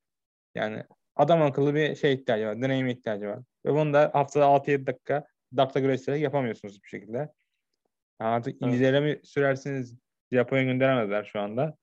yani 0.55 0.83
adam 1.15 1.41
akıllı 1.41 1.75
bir 1.75 1.95
şey 1.95 2.13
ihtiyacı 2.13 2.45
var. 2.45 2.61
Deneyim 2.61 2.87
ihtiyacı 2.87 3.27
var. 3.27 3.39
Ve 3.65 3.73
bunu 3.73 3.93
da 3.93 4.11
haftada 4.13 4.45
6-7 4.45 4.87
dakika 4.87 5.25
dakika 5.57 5.79
güreşleri 5.79 6.19
yapamıyorsunuz 6.19 6.83
bir 6.83 6.87
şekilde. 6.87 7.17
Yani 7.17 8.29
artık 8.29 8.53
evet. 8.53 8.61
İngilizlere 8.61 9.21
sürersiniz 9.23 9.97
Japonya 10.31 10.63
gönderemezler 10.63 11.23
şu 11.23 11.39
anda. 11.39 11.77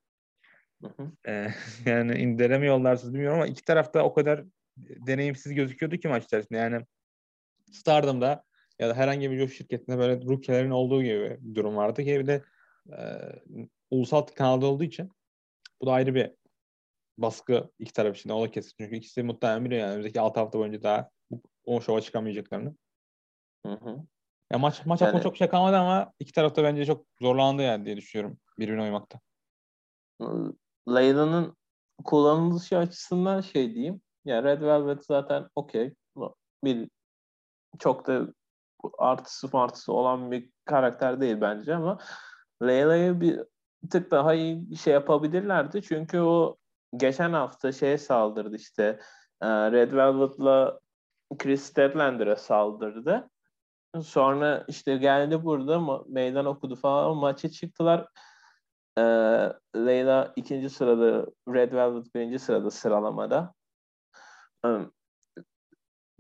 Hı 0.83 0.89
hı. 0.89 1.13
Ee, 1.29 1.49
yani 1.87 2.19
indireme 2.19 2.67
yollarsınız 2.67 3.15
bilmiyorum 3.15 3.39
ama 3.39 3.47
iki 3.47 3.65
tarafta 3.65 4.03
o 4.03 4.15
kadar 4.15 4.45
deneyimsiz 5.07 5.55
gözüküyordu 5.55 5.97
ki 5.97 6.09
maç 6.09 6.25
içerisinde. 6.25 6.59
Yani 6.59 6.85
Stardom'da 7.73 8.45
ya 8.79 8.89
da 8.89 8.95
herhangi 8.95 9.31
bir 9.31 9.49
şirketinde 9.49 9.99
böyle 9.99 10.23
rookie'lerin 10.23 10.71
olduğu 10.71 11.03
gibi 11.03 11.39
bir 11.41 11.55
durum 11.55 11.77
vardı 11.77 12.05
ki 12.05 12.21
bir 12.21 12.27
de 12.27 12.45
e, 12.93 12.99
ulusal 13.91 14.23
kanalda 14.23 14.67
olduğu 14.67 14.85
için 14.85 15.13
bu 15.81 15.87
da 15.87 15.93
ayrı 15.93 16.15
bir 16.15 16.31
baskı 17.19 17.71
iki 17.79 17.93
taraf 17.93 18.17
için. 18.17 18.31
O 18.31 18.43
da 18.43 18.51
kesin. 18.51 18.73
Çünkü 18.81 18.97
ikisi 18.97 19.23
muhtemelen 19.23 19.65
biliyor 19.65 19.81
yani. 19.81 19.91
Önümüzdeki 19.91 20.21
6 20.21 20.41
hafta 20.41 20.59
boyunca 20.59 20.83
daha 20.83 21.11
o 21.65 21.81
şova 21.81 22.01
çıkamayacaklarını. 22.01 22.75
Hı 23.67 23.73
hı. 23.73 23.97
Ya 24.53 24.59
maç 24.59 24.87
maç 24.87 25.01
yani, 25.01 25.23
çok 25.23 25.37
şey 25.37 25.49
kalmadı 25.49 25.77
ama 25.77 26.13
iki 26.21 26.33
tarafta 26.33 26.65
bence 26.65 26.87
çok 26.87 27.07
zorlandı 27.21 27.63
yani 27.63 27.85
diye 27.85 27.97
düşünüyorum 27.97 28.39
birbirine 28.59 28.83
oymakta. 28.83 29.21
Leyla'nın 30.89 31.57
kullanılışı 32.05 32.79
açısından 32.79 33.41
şey 33.41 33.75
diyeyim. 33.75 34.01
Yani 34.25 34.45
Red 34.45 34.63
Velvet 34.63 35.05
zaten 35.05 35.49
okey. 35.57 35.95
Bir 36.65 36.91
çok 37.79 38.07
da 38.07 38.27
artısı 38.99 39.49
martısı 39.53 39.93
olan 39.93 40.31
bir 40.31 40.51
karakter 40.65 41.21
değil 41.21 41.41
bence 41.41 41.75
ama 41.75 41.99
Leyla'yı 42.63 43.21
bir 43.21 43.41
tık 43.91 44.11
daha 44.11 44.35
iyi 44.35 44.77
şey 44.77 44.95
yapabilirlerdi. 44.95 45.83
Çünkü 45.83 46.21
o 46.21 46.57
geçen 46.97 47.33
hafta 47.33 47.73
şeye 47.73 47.99
saldırdı 47.99 48.57
işte 48.57 49.01
e, 49.43 49.49
Red 49.49 49.93
Velvet'la 49.93 50.81
Chris 51.39 51.63
Statlander'a 51.63 52.37
saldırdı. 52.37 53.31
Sonra 54.03 54.65
işte 54.69 54.97
geldi 54.97 55.45
burada 55.45 56.03
meydan 56.09 56.47
okudu 56.47 56.77
falan 56.77 57.17
maça 57.17 57.49
çıktılar. 57.49 58.09
Ee, 58.99 59.03
Leyla 59.77 60.33
ikinci 60.37 60.71
sırada, 60.71 61.27
Red 61.49 61.73
Velvet 61.73 62.15
birinci 62.15 62.39
sırada 62.39 62.71
sıralamada. 62.71 63.55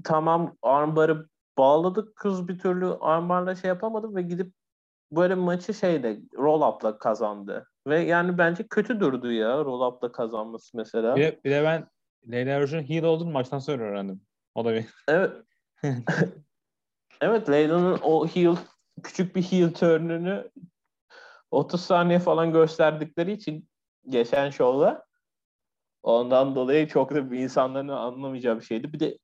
Tamam 0.05 0.57
armbarı 0.62 1.29
bağladık 1.59 2.16
kız 2.16 2.48
bir 2.48 2.59
türlü 2.59 2.87
armbarla 2.87 3.55
şey 3.55 3.68
yapamadı 3.68 4.14
ve 4.14 4.22
gidip 4.22 4.53
böyle 5.12 5.35
maçı 5.35 5.74
şeyde 5.74 6.20
roll 6.37 6.74
up'la 6.74 6.98
kazandı. 6.98 7.68
Ve 7.87 8.01
yani 8.01 8.38
bence 8.38 8.66
kötü 8.68 9.01
durdu 9.01 9.33
ya 9.33 9.64
roll 9.64 9.92
up'la 9.92 10.12
kazanması 10.12 10.77
mesela. 10.77 11.16
Bir 11.16 11.22
de, 11.22 11.40
bir 11.44 11.51
de 11.51 11.64
ben 11.64 11.88
Leyla 12.31 12.61
Roj'un 12.61 12.83
heel 12.83 13.05
olduğunu 13.05 13.31
maçtan 13.31 13.59
sonra 13.59 13.83
öğrendim. 13.83 14.20
O 14.55 14.64
da 14.64 14.74
bir. 14.74 14.87
Evet. 15.09 15.33
evet 17.20 17.51
Leyla'nın 17.51 17.98
o 18.03 18.27
heel 18.27 18.57
küçük 19.03 19.37
bir 19.37 19.42
heel 19.42 19.74
turn'ünü 19.74 20.51
30 21.51 21.81
saniye 21.81 22.18
falan 22.18 22.53
gösterdikleri 22.53 23.33
için 23.33 23.68
geçen 24.09 24.51
şovda 24.51 25.08
ondan 26.09 26.55
dolayı 26.55 26.88
çok 26.88 27.14
da 27.14 27.18
insanların 27.37 27.88
anlamayacağı 27.88 28.57
bir 28.57 28.64
şeydi. 28.64 28.92
Bir 28.92 29.01
de 29.01 29.18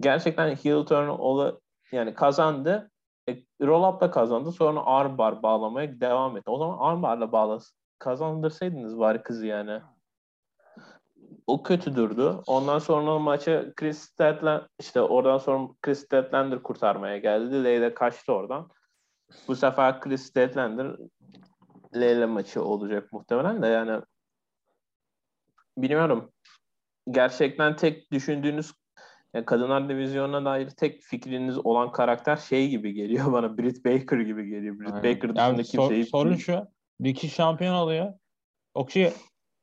gerçekten 0.00 0.56
heel 0.56 0.86
turn 0.86 1.08
ola, 1.08 1.58
yani 1.92 2.14
kazandı. 2.14 2.90
E, 3.28 3.42
roll 3.62 3.94
up'la 3.94 4.10
kazandı. 4.10 4.52
Sonra 4.52 4.86
armbar 4.86 5.42
bağlamaya 5.42 6.00
devam 6.00 6.36
etti. 6.36 6.50
O 6.50 6.58
zaman 6.58 6.78
armbarla 6.78 7.32
bağlas 7.32 7.72
kazandırsaydınız 7.98 8.98
var 8.98 9.24
kızı 9.24 9.46
yani. 9.46 9.80
O 11.46 11.62
kötü 11.62 11.96
durdu. 11.96 12.42
Ondan 12.46 12.78
sonra 12.78 13.18
maçı 13.18 13.72
Chris 13.76 13.98
Statlander 13.98 14.68
işte 14.80 15.00
oradan 15.00 15.38
sonra 15.38 15.68
Chris 15.82 15.98
Statlander 15.98 16.62
kurtarmaya 16.62 17.18
geldi. 17.18 17.64
Leyla 17.64 17.94
kaçtı 17.94 18.32
oradan. 18.32 18.70
Bu 19.48 19.56
sefer 19.56 20.00
Chris 20.00 20.22
Statlander 20.22 20.96
Leyla 21.94 22.26
maçı 22.26 22.64
olacak 22.64 23.12
muhtemelen 23.12 23.62
de 23.62 23.66
yani 23.66 24.02
bilmiyorum. 25.78 26.32
Gerçekten 27.10 27.76
tek 27.76 28.12
düşündüğünüz 28.12 28.72
yani 29.34 29.44
kadınlar 29.44 29.88
divizyonuna 29.88 30.44
dair 30.44 30.70
tek 30.70 31.02
fikriniz 31.02 31.66
olan 31.66 31.92
karakter 31.92 32.36
şey 32.36 32.68
gibi 32.68 32.92
geliyor 32.92 33.32
bana. 33.32 33.58
Britt 33.58 33.84
Baker 33.84 34.18
gibi 34.18 34.46
geliyor. 34.46 34.78
Britt 34.78 34.92
Aynen. 34.92 35.02
Baker 35.02 35.30
dışında 35.30 35.42
yani 35.42 35.64
kimseyi... 35.64 36.04
Sor, 36.04 36.10
sorun 36.10 36.36
şu. 36.36 36.68
Bir 37.00 37.14
kişi 37.14 37.34
şampiyon 37.34 37.74
oluyor. 37.74 38.14
O 38.74 38.86
kişi 38.86 39.12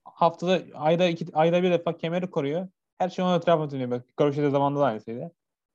haftada 0.06 0.62
ayda 0.74 1.08
iki 1.08 1.26
ayda 1.34 1.64
bir 1.64 1.72
defa 1.72 1.98
kemeri 1.98 2.30
koruyor. 2.30 2.68
Her 2.98 3.10
şey 3.10 3.26
onun 3.26 3.38
etrafına 3.38 3.72
dönüyor. 3.72 3.92
Bak 3.92 4.06
Kroşe'de 4.18 4.50
zamanında 4.50 4.80
da 4.80 4.86
aynısıydı. 4.86 5.32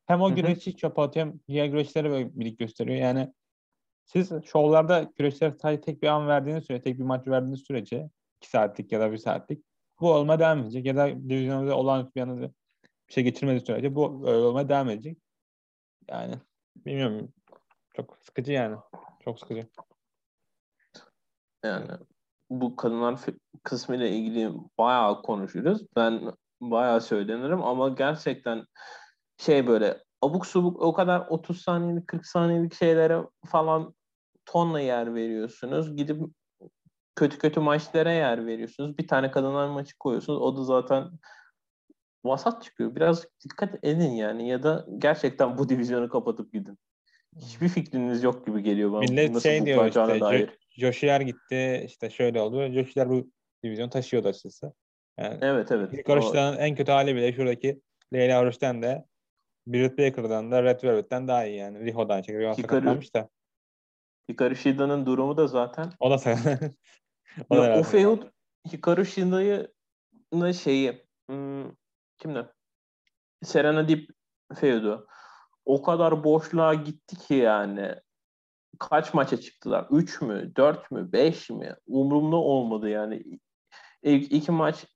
Hem 0.06 0.22
o 0.22 0.34
güreşçi 0.34 0.76
çöp 0.76 0.98
atıyor 0.98 1.26
hem 1.26 1.40
diğer 1.48 1.66
güreşleri 1.66 2.10
böyle 2.10 2.30
birlik 2.34 2.58
gösteriyor. 2.58 2.98
Yani 2.98 3.32
siz 4.04 4.32
şovlarda 4.44 5.10
güreşlere 5.16 5.80
tek 5.80 6.02
bir 6.02 6.08
an 6.08 6.28
verdiğiniz 6.28 6.64
süre, 6.64 6.82
tek 6.82 6.98
bir 6.98 7.04
maç 7.04 7.26
verdiğiniz 7.28 7.60
sürece 7.60 8.10
iki 8.40 8.50
saatlik 8.50 8.92
ya 8.92 9.00
da 9.00 9.12
bir 9.12 9.18
saatlik 9.18 9.64
bu 10.04 10.12
olma 10.12 10.38
devam 10.38 10.58
edecek. 10.58 10.86
Ya 10.86 10.96
da 10.96 11.08
divizyonda 11.08 11.76
olan 11.76 12.12
bir 12.14 12.20
yanında 12.20 12.50
bir 13.08 13.12
şey 13.14 13.24
geçirmediği 13.24 13.66
sürece 13.66 13.94
bu 13.94 14.22
öyle 14.26 14.38
olmaya 14.38 14.68
devam 14.68 14.90
edecek. 14.90 15.18
Yani 16.08 16.34
bilmiyorum. 16.76 17.32
Çok 17.96 18.18
sıkıcı 18.20 18.52
yani. 18.52 18.76
Çok 19.24 19.38
sıkıcı. 19.38 19.68
Yani 21.64 21.90
bu 22.50 22.76
kadınlar 22.76 23.20
kısmı 23.62 23.96
ile 23.96 24.10
ilgili 24.10 24.52
bayağı 24.78 25.22
konuşuruz. 25.22 25.82
Ben 25.96 26.32
bayağı 26.60 27.00
söylenirim 27.00 27.62
ama 27.62 27.88
gerçekten 27.88 28.64
şey 29.38 29.66
böyle 29.66 30.04
abuk 30.22 30.46
subuk 30.46 30.82
o 30.82 30.92
kadar 30.92 31.26
30 31.28 31.62
saniyelik 31.62 32.08
40 32.08 32.26
saniyelik 32.26 32.74
şeylere 32.74 33.22
falan 33.46 33.94
tonla 34.46 34.80
yer 34.80 35.14
veriyorsunuz. 35.14 35.96
Gidip 35.96 36.22
kötü 37.16 37.38
kötü 37.38 37.60
maçlara 37.60 38.12
yer 38.12 38.46
veriyorsunuz. 38.46 38.98
Bir 38.98 39.08
tane 39.08 39.30
kadınlar 39.30 39.68
maçı 39.68 39.98
koyuyorsunuz. 39.98 40.40
O 40.40 40.56
da 40.56 40.64
zaten 40.64 41.10
vasat 42.24 42.62
çıkıyor. 42.62 42.94
Biraz 42.94 43.26
dikkat 43.44 43.84
edin 43.84 44.10
yani 44.10 44.48
ya 44.48 44.62
da 44.62 44.86
gerçekten 44.98 45.58
bu 45.58 45.68
divizyonu 45.68 46.08
kapatıp 46.08 46.52
gidin. 46.52 46.78
Hiçbir 47.36 47.68
fikriniz 47.68 48.22
yok 48.22 48.46
gibi 48.46 48.62
geliyor 48.62 48.92
bana. 48.92 49.00
Millet 49.00 49.30
Nasıl 49.30 49.48
şey 49.48 49.66
diyor 49.66 49.86
işte 49.86 50.20
dair. 50.20 51.20
Gitti 51.20 51.82
işte 51.86 52.10
şöyle 52.10 52.40
oldu. 52.40 52.72
Joshier 52.72 53.10
bu 53.10 53.30
divizyon 53.64 53.88
taşıyordu 53.88 54.28
açıkçası. 54.28 54.72
Yani 55.18 55.38
evet 55.42 55.72
evet. 55.72 55.94
İlk 55.94 56.08
Oruç'tan 56.08 56.58
en 56.58 56.74
kötü 56.74 56.92
hali 56.92 57.16
bile 57.16 57.32
şuradaki 57.32 57.80
Leyla 58.12 58.42
Oruç'tan 58.42 58.82
da 58.82 59.06
Britt 59.66 59.98
Baker'dan 59.98 60.50
da 60.50 60.62
Red 60.62 60.84
Velvet'ten 60.84 61.28
daha 61.28 61.46
iyi 61.46 61.56
yani. 61.56 61.84
Riho'dan 61.84 62.22
çekiyor. 62.22 62.54
Sakatlanmış 62.54 63.14
da. 63.14 63.28
Hikaru 64.28 64.56
Shida'nın 64.56 65.06
durumu 65.06 65.36
da 65.36 65.46
zaten. 65.46 65.90
O 66.00 66.10
da 66.10 66.18
o, 67.50 67.56
da 67.56 67.78
o 67.78 67.82
feud 67.82 68.22
Hikaru 68.72 69.04
Shida'yı 69.04 69.72
şeyi 70.54 71.06
hmm, 71.28 71.70
kimle? 72.18 72.46
Serena 73.42 73.88
Deep 73.88 74.10
feud'u. 74.54 75.06
O 75.64 75.82
kadar 75.82 76.24
boşluğa 76.24 76.74
gitti 76.74 77.18
ki 77.18 77.34
yani. 77.34 77.94
Kaç 78.78 79.14
maça 79.14 79.36
çıktılar? 79.36 79.86
3 79.90 80.20
mü? 80.20 80.56
4 80.56 80.90
mü? 80.90 81.12
5 81.12 81.50
mi? 81.50 81.76
Umurumda 81.86 82.36
olmadı 82.36 82.88
yani. 82.88 83.22
İlk 84.02 84.32
iki 84.32 84.52
maç 84.52 84.86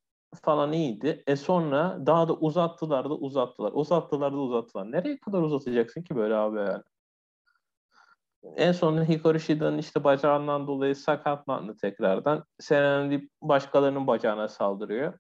falan 0.43 0.73
iyiydi. 0.73 1.23
E 1.27 1.37
sonra 1.37 1.99
daha 2.07 2.29
da 2.29 2.35
uzattılar 2.35 3.05
da 3.05 3.15
uzattılar. 3.15 3.73
Uzattılar 3.75 4.33
da 4.33 4.37
uzattılar. 4.37 4.93
Nereye 4.93 5.19
kadar 5.21 5.43
uzatacaksın 5.43 6.03
ki 6.03 6.17
böyle 6.17 6.35
abi 6.35 6.59
yani? 6.59 6.83
En 8.57 8.73
son 8.73 9.05
Hikaru 9.09 9.41
Shida'nın 9.41 9.79
işte 9.79 10.05
bacağından 10.05 10.67
dolayı 10.67 10.97
sakatlandı 10.97 11.77
tekrardan. 11.77 12.45
Serena 12.61 13.11
Deep 13.11 13.31
başkalarının 13.43 14.07
bacağına 14.07 14.49
saldırıyor. 14.49 15.19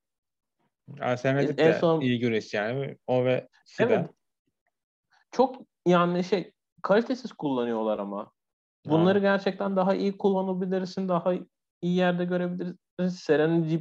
Alternatif 1.00 1.58
en 1.58 1.72
de 1.72 1.78
son... 1.78 2.00
iyi 2.00 2.18
güreş 2.18 2.54
yani. 2.54 2.96
O 3.06 3.24
ve 3.24 3.48
Shida. 3.66 3.92
Evet. 3.92 4.10
Çok 5.30 5.56
yani 5.86 6.24
şey 6.24 6.52
kalitesiz 6.82 7.32
kullanıyorlar 7.32 7.98
ama. 7.98 8.30
Bunları 8.86 9.18
ha. 9.18 9.22
gerçekten 9.22 9.76
daha 9.76 9.94
iyi 9.94 10.18
kullanabilirsin. 10.18 11.08
Daha 11.08 11.32
iyi 11.82 11.96
yerde 11.96 12.24
görebilirsin. 12.24 12.78
Serenity 13.08 13.76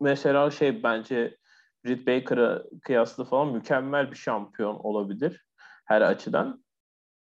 mesela 0.00 0.50
şey 0.50 0.82
bence 0.82 1.36
Britt 1.84 2.06
Baker'a 2.06 2.62
kıyaslı 2.82 3.24
falan 3.24 3.48
mükemmel 3.48 4.10
bir 4.10 4.16
şampiyon 4.16 4.74
olabilir 4.74 5.44
her 5.84 6.00
açıdan. 6.00 6.64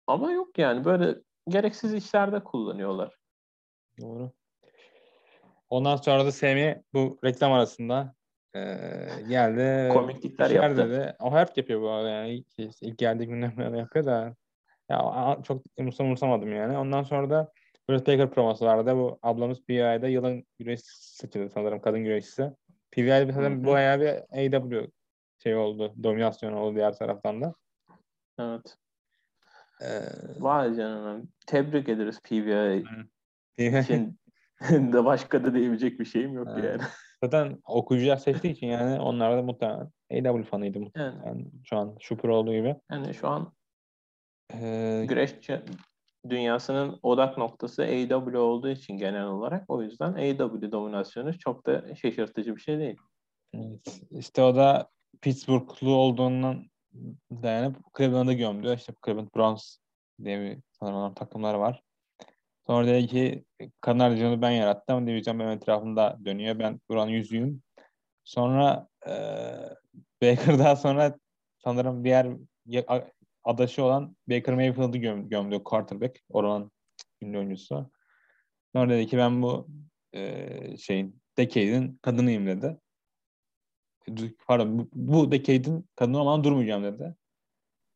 Ama 0.08 0.32
yok 0.32 0.58
yani 0.58 0.86
böyle 0.86 1.16
gereksiz 1.48 1.94
işlerde 1.94 2.44
kullanıyorlar. 2.44 3.16
Doğru. 4.02 4.32
Ondan 5.70 5.96
sonra 5.96 6.26
da 6.26 6.32
Semi 6.32 6.84
bu 6.94 7.20
reklam 7.24 7.54
arasında 7.54 8.16
e, 8.56 8.60
geldi. 9.30 9.94
Komiklikler 9.94 10.50
yaptı. 10.50 10.90
Dedi. 10.90 11.16
O 11.20 11.38
hep 11.38 11.58
yapıyor 11.58 11.82
bu 11.82 11.90
arada 11.90 12.10
yani. 12.10 12.30
İlk, 12.30 12.48
ilk 12.82 12.98
geldiği 12.98 13.28
günden 13.28 13.76
yapıyor 13.76 14.06
da 14.06 14.36
ya 14.90 15.38
çok 15.44 15.64
umursamadım 16.00 16.54
yani. 16.56 16.78
Ondan 16.78 17.04
sonra 17.04 17.30
da 17.30 17.52
Britt 17.90 18.08
Baker 18.08 18.32
promosu 18.32 18.66
vardı. 18.66 18.96
Bu 18.96 19.20
ablamız 19.22 19.62
PWI'de 19.62 20.08
yılın 20.08 20.46
güreşçisi 20.60 21.16
seçildi 21.16 21.50
sanırım 21.50 21.82
kadın 21.82 22.04
güreşçisi. 22.04 22.52
PWI'de 22.92 23.34
sanırım 23.34 23.64
bu 23.64 23.74
ayağı 23.74 24.00
bir 24.00 24.08
AW 24.58 24.92
şey 25.44 25.56
oldu. 25.56 25.94
Dominasyon 26.04 26.54
oldu 26.54 26.76
diğer 26.76 26.98
taraftan 26.98 27.42
da. 27.42 27.54
Evet. 28.40 28.78
Ee, 29.82 30.02
Vay 30.40 30.76
canına. 30.76 31.22
Tebrik 31.48 31.90
ederiz 31.90 32.20
PVI 32.20 32.84
için. 33.58 34.20
de 34.70 35.06
başka 35.06 35.46
da 35.46 35.54
diyebilecek 35.54 36.00
bir 36.00 36.06
şeyim 36.06 36.34
yok 36.34 36.48
evet. 36.52 36.64
yani. 36.64 36.82
Zaten 37.24 37.58
okuyucular 37.66 38.18
seçtiği 38.18 38.54
için 38.54 38.68
yani 38.68 39.00
onlar 39.00 39.38
da 39.38 39.42
muhtemelen 39.42 39.92
AW 40.12 40.44
fanıydı 40.44 40.80
muhtemelen. 40.80 41.26
Yani, 41.26 41.46
şu 41.64 41.78
an 41.78 41.96
şupur 42.00 42.30
olduğu 42.30 42.54
gibi. 42.54 42.76
Yani 42.92 43.14
şu 43.14 43.28
an 43.28 43.54
ee, 44.54 45.06
güreş 45.10 45.36
dünyasının 46.30 47.00
odak 47.04 47.38
noktası 47.38 47.84
AW 47.84 48.38
olduğu 48.38 48.70
için 48.70 48.98
genel 48.98 49.26
olarak 49.26 49.64
o 49.68 49.82
yüzden 49.82 50.14
AW 50.14 50.72
dominasyonu 50.72 51.40
çok 51.40 51.66
da 51.66 51.96
şaşırtıcı 51.96 52.56
bir 52.56 52.62
şey 52.62 52.80
değil. 52.80 52.98
Evet. 53.54 54.02
İşte 54.12 54.42
o 54.42 54.56
da 54.56 54.90
Pittsburgh'lu 55.22 55.96
olduğundan 55.96 56.64
dayanıp 57.32 57.78
Cleveland'ı 57.98 58.34
gömdü. 58.34 58.76
İşte 58.76 58.94
Cleveland 59.06 59.30
Browns 59.36 59.78
diye 60.24 60.42
bir 60.42 60.60
sanırım 60.72 61.14
takımlar 61.14 61.54
var. 61.54 61.84
Sonra 62.68 62.88
dedi 62.88 63.08
ki 63.08 63.46
Kanal 63.82 64.12
Divizyonu 64.12 64.42
ben 64.42 64.52
yarattım. 64.52 65.08
Divizyon 65.08 65.40
benim 65.40 65.52
etrafında 65.52 66.20
dönüyor. 66.26 66.60
Ben 66.60 66.80
buranın 66.90 67.12
yüzüyüm. 67.12 67.64
Sonra 68.24 68.88
e, 69.08 69.14
Baker 70.22 70.60
daha 70.60 70.76
sonra 70.76 71.18
sanırım 71.64 72.04
diğer 72.04 72.28
adaşı 73.44 73.84
olan 73.84 74.16
Baker 74.30 74.56
Mayfield'ı 74.56 74.98
göm, 74.98 75.30
gömdü 75.30 75.64
quarterback. 75.64 76.20
Oranın 76.30 76.72
ünlü 77.22 77.38
oyuncusu. 77.38 77.92
Sonra 78.76 78.90
dedi 78.90 79.08
ki 79.08 79.18
ben 79.18 79.42
bu 79.42 79.68
e, 80.16 80.78
şeyin 80.78 81.22
Decade'in 81.38 82.00
kadınıyım 82.02 82.48
dedi. 82.48 82.78
Pardon 84.48 84.80
bu, 84.80 84.90
bu 84.94 85.32
Decade'in 85.32 85.90
kadını 85.96 86.20
olmadan 86.20 86.44
durmayacağım 86.44 86.84
dedi. 86.84 87.16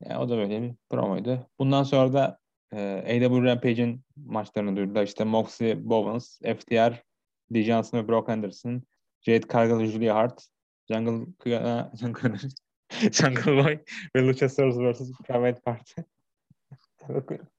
Yani 0.04 0.18
o 0.18 0.30
da 0.30 0.38
böyle 0.38 0.62
bir 0.62 0.74
promoydu. 0.90 1.48
Bundan 1.60 1.84
sonra 1.84 2.14
da 2.14 2.40
e, 2.74 2.98
AW 2.98 3.44
Rampage'in 3.44 4.02
maçlarını 4.16 4.76
duyurdu. 4.76 5.04
İşte 5.04 5.24
Moxley 5.24 5.90
Bowens, 5.90 6.40
FTR, 6.40 7.04
D. 7.52 7.84
Ve 7.94 8.08
Brock 8.08 8.30
Anderson, 8.30 8.84
Jade 9.22 9.48
Cargill, 9.54 9.86
Julia 9.86 10.16
Hart, 10.16 10.48
Jungle, 10.90 11.26
Jungle, 12.00 12.38
Jungle 13.12 13.64
Boy 13.64 13.80
ve 14.16 14.28
Luchasaurus 14.28 14.78
vs. 14.78 15.12
Private 15.28 15.62
Party. 15.62 16.02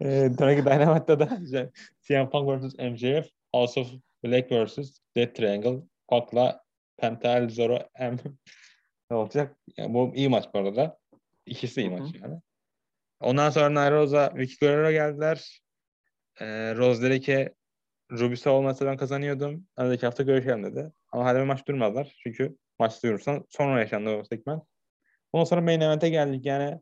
e, 0.00 0.30
sonraki 0.38 0.64
Dynamite'da 0.64 1.20
da 1.20 1.38
CM 2.02 2.30
Punk 2.30 2.48
vs. 2.48 2.74
MJF, 2.78 3.26
House 3.52 3.80
of 3.80 3.88
Black 4.24 4.50
vs. 4.50 5.00
Death 5.16 5.34
Triangle, 5.34 5.82
Pac'la 6.08 6.63
Pentel, 6.96 7.48
Zoro, 7.48 7.78
M 8.00 8.16
ne 9.10 9.16
olacak? 9.16 9.56
Yani 9.76 9.94
bu 9.94 10.12
iyi 10.14 10.28
maç 10.28 10.44
bu 10.54 10.58
arada. 10.58 10.98
İkisi 11.46 11.80
iyi 11.80 11.90
maç 11.90 12.14
yani. 12.22 12.40
Ondan 13.20 13.50
sonra 13.50 13.74
Naira 13.74 13.96
Rosa, 13.96 14.32
Vicky 14.36 14.56
Guerrero 14.60 14.90
geldiler. 14.90 15.60
Ee, 16.40 17.20
ki 17.20 17.54
Rubis'a 18.12 18.50
olmasa 18.50 18.86
ben 18.86 18.96
kazanıyordum. 18.96 19.66
Önümüzdeki 19.76 20.06
hafta 20.06 20.22
görüşelim 20.22 20.64
dedi. 20.64 20.92
Ama 21.12 21.24
hala 21.24 21.38
bir 21.38 21.44
maç 21.44 21.68
durmadılar. 21.68 22.14
Çünkü 22.22 22.56
maç 22.78 23.02
duyurursan 23.02 23.44
sonra 23.48 23.80
yaşandı 23.80 24.10
o 24.10 24.24
segment. 24.24 24.62
Ondan 25.32 25.44
sonra 25.44 25.60
main 25.60 25.80
event'e 25.80 26.08
geldik. 26.08 26.46
Yani 26.46 26.80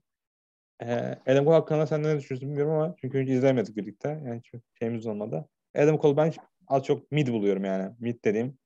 e, 0.83 0.95
Adam 1.27 1.45
Cole 1.45 1.55
hakkında 1.55 1.87
sen 1.87 2.03
ne 2.03 2.19
düşünüyorsun 2.19 2.49
bilmiyorum 2.49 2.73
ama 2.73 2.95
çünkü 3.01 3.23
hiç 3.23 3.29
izlemedik 3.29 3.77
birlikte. 3.77 4.09
Yani 4.09 4.41
hiç 4.45 4.63
şeyimiz 4.79 5.07
olmadı. 5.07 5.49
Adam 5.77 5.99
Cole 5.99 6.17
ben 6.17 6.33
az 6.69 6.85
çok 6.85 7.13
mid 7.13 7.29
buluyorum 7.29 7.65
yani. 7.65 7.95
Mid 8.01 8.25
dediğim. 8.25 8.59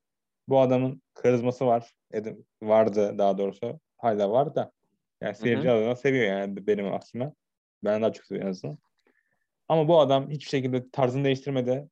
Bu 0.49 0.61
adamın 0.61 1.03
karizması 1.15 1.67
var. 1.67 1.93
Adam, 2.15 2.37
vardı 2.63 3.19
daha 3.19 3.39
doğrusu. 3.39 3.81
Hala 3.97 4.31
var 4.31 4.55
da. 4.55 4.73
Yani 5.21 5.35
seyirci 5.35 5.71
adına 5.71 5.97
seviyor 5.97 6.27
yani 6.27 6.67
benim 6.67 6.95
aslında. 6.95 7.35
Ben 7.85 8.03
daha 8.03 8.13
çok 8.13 8.27
seviyorum 8.27 8.49
en 8.49 8.51
azından. 8.51 8.79
Ama 9.69 9.89
bu 9.89 10.01
adam 10.01 10.31
hiçbir 10.31 10.51
şekilde 10.51 10.91
tarzını 10.91 11.25
değiştirmedi. 11.25 11.89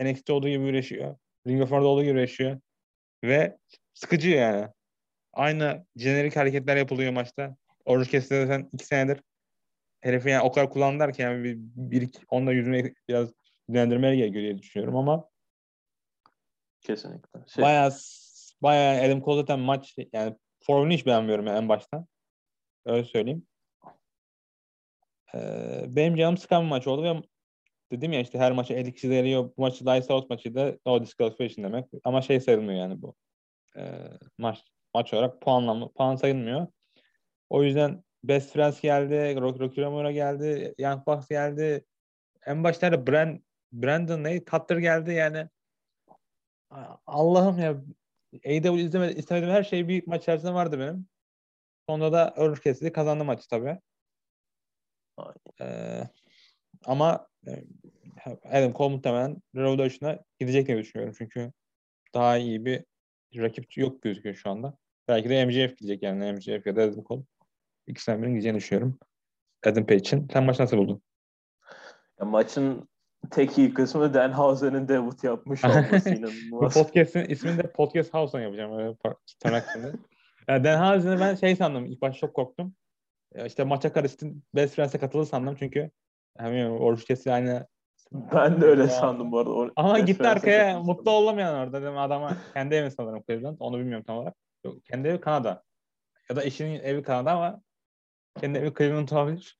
NXT 0.00 0.30
olduğu 0.30 0.48
gibi 0.48 0.64
güreşiyor. 0.64 1.16
Ring 1.46 1.62
of 1.62 1.70
Honor'da 1.70 1.86
olduğu 1.86 2.02
gibi 2.02 2.12
güreşiyor. 2.12 2.60
Ve 3.24 3.58
sıkıcı 3.94 4.30
yani. 4.30 4.68
Aynı 5.32 5.86
jenerik 5.96 6.36
hareketler 6.36 6.76
yapılıyor 6.76 7.12
maçta. 7.12 7.56
Oruç 7.84 8.10
Kestir'de 8.10 8.46
sen 8.46 8.68
iki 8.72 8.86
senedir 8.86 9.20
herifi 10.00 10.28
yani 10.28 10.42
o 10.42 10.52
kadar 10.52 10.70
kullandılar 10.70 11.12
ki 11.12 11.22
yani 11.22 11.44
bir, 11.44 11.56
bir 11.76 12.10
onunla 12.30 12.52
yüzüne 12.52 12.94
biraz 13.08 13.28
dinlendirmeye 13.68 14.16
gerekiyor 14.16 14.42
diye 14.42 14.58
düşünüyorum 14.58 14.96
ama 14.96 15.28
kesinlikle. 16.84 17.40
Şey... 17.46 17.64
Bayağı 17.64 17.92
bayağı 18.62 19.06
Adam 19.06 19.22
Cole 19.22 19.40
zaten 19.40 19.58
maç 19.58 19.94
yani 20.12 20.36
formunu 20.66 20.92
hiç 20.92 21.06
beğenmiyorum 21.06 21.46
yani 21.46 21.58
en 21.58 21.68
baştan. 21.68 22.06
Öyle 22.86 23.04
söyleyeyim. 23.04 23.46
Ee, 25.34 25.84
benim 25.88 26.16
canım 26.16 26.38
sıkan 26.38 26.64
bir 26.64 26.68
maç 26.68 26.86
oldu 26.86 27.02
ve 27.02 27.22
dedim 27.92 28.12
ya 28.12 28.20
işte 28.20 28.38
her 28.38 28.52
maça 28.52 28.74
50 28.74 28.94
kişi 28.94 29.10
veriyor. 29.10 29.50
Bu 29.56 29.62
maçı 29.62 29.86
Dice 29.86 30.12
Out 30.12 30.30
maçı 30.30 30.54
da 30.54 30.78
no 30.86 31.02
disqualification 31.02 31.64
demek. 31.64 31.86
Ama 32.04 32.22
şey 32.22 32.40
sayılmıyor 32.40 32.78
yani 32.78 33.02
bu. 33.02 33.14
Ee, 33.76 34.08
maç 34.38 34.64
maç 34.94 35.14
olarak 35.14 35.40
puanlama, 35.40 35.92
puan 35.92 36.16
sayılmıyor. 36.16 36.66
O 37.50 37.62
yüzden 37.62 38.04
Best 38.24 38.52
Friends 38.52 38.80
geldi, 38.80 39.40
Rock 39.40 39.60
Rocky 39.60 39.86
Romero 39.86 40.10
geldi, 40.10 40.74
Young 40.78 41.06
Bucks 41.06 41.28
geldi. 41.28 41.84
En 42.46 42.64
başlarda 42.64 43.06
Brand, 43.06 43.40
Brandon 43.72 44.24
ne? 44.24 44.44
Cutter 44.44 44.76
geldi 44.76 45.12
yani. 45.12 45.48
Allah'ım 47.06 47.58
ya 47.58 47.82
AEW 48.46 48.80
izlemedim, 48.80 49.18
istemedim 49.18 49.48
her 49.48 49.62
şey 49.62 49.88
bir 49.88 50.06
maç 50.06 50.22
içerisinde 50.22 50.54
vardı 50.54 50.78
benim. 50.78 51.06
Sonunda 51.88 52.12
da 52.12 52.34
Örüş 52.36 52.60
kesildi. 52.60 52.92
Kazandı 52.92 53.24
maçı 53.24 53.48
tabii. 53.48 53.78
Ee, 55.60 56.02
ama 56.84 57.28
e, 57.46 57.64
Adam 58.44 58.72
Cole 58.72 58.94
muhtemelen 58.94 59.42
Revolution'a 59.56 60.18
gidecek 60.40 60.66
diye 60.66 60.78
düşünüyorum. 60.78 61.14
Çünkü 61.18 61.52
daha 62.14 62.36
iyi 62.38 62.64
bir 62.64 62.84
rakip 63.36 63.76
yok 63.76 64.02
gözüküyor 64.02 64.34
şu 64.34 64.50
anda. 64.50 64.76
Belki 65.08 65.28
de 65.28 65.46
MJF 65.46 65.76
gidecek 65.76 66.02
yani 66.02 66.32
MJF 66.32 66.66
ya 66.66 66.76
da 66.76 66.82
Adam 66.82 67.04
Cole. 67.04 67.22
İkisinden 67.86 68.22
birinin 68.22 68.34
gideceğini 68.34 68.58
düşünüyorum. 68.58 68.98
Adam 69.64 69.86
Page'in. 69.86 70.28
Sen 70.32 70.44
maçı 70.44 70.62
nasıl 70.62 70.76
buldun? 70.76 71.02
Ya 72.20 72.26
maçın 72.26 72.88
tek 73.30 73.58
iyi 73.58 73.74
kısmı 73.74 74.14
Danhausen'in 74.14 74.88
debut 74.88 75.24
yapmış 75.24 75.64
olması 75.64 76.10
inanılmaz. 76.10 76.76
Bu 76.76 76.82
podcast'in 76.82 77.24
ismini 77.24 77.58
de 77.58 77.62
Podcast 77.72 78.14
House'dan 78.14 78.42
yapacağım. 78.42 78.78
Öyle 78.78 78.94
tırnak 79.40 79.78
yani 80.48 80.64
Danhausen'i 80.64 81.20
ben 81.20 81.34
şey 81.34 81.56
sandım. 81.56 81.86
İlk 81.86 82.00
başta 82.00 82.20
çok 82.20 82.34
korktum. 82.34 82.74
İşte 83.46 83.64
maça 83.64 83.92
karıştım. 83.92 84.42
Best 84.54 84.74
Friends'e 84.74 84.98
katılır 84.98 85.24
sandım 85.24 85.56
çünkü 85.58 85.90
yani 86.38 86.68
Oruç 86.68 87.04
Kesi 87.04 87.32
aynı 87.32 87.66
ben 88.12 88.60
de 88.60 88.64
öyle 88.64 88.82
ya. 88.82 88.88
sandım 88.88 89.32
bu 89.32 89.38
arada. 89.38 89.72
Ama 89.76 89.94
Best 89.94 90.06
gitti 90.06 90.28
arkaya 90.28 90.80
mutlu 90.80 91.10
olamayan 91.10 91.54
orada. 91.54 91.82
Dedim 91.82 91.98
adama 91.98 92.36
kendi 92.54 92.74
evi 92.74 92.90
sanırım 92.90 93.22
Cleveland. 93.28 93.56
Onu 93.60 93.78
bilmiyorum 93.78 94.04
tam 94.06 94.16
olarak. 94.16 94.34
Yok, 94.64 94.84
kendi 94.84 95.08
evi 95.08 95.20
Kanada. 95.20 95.62
Ya 96.30 96.36
da 96.36 96.44
eşinin 96.44 96.80
evi 96.80 97.02
Kanada 97.02 97.32
ama 97.32 97.60
kendi 98.40 98.58
evi 98.58 98.74
Cleveland 98.78 99.08
olabilir. 99.08 99.58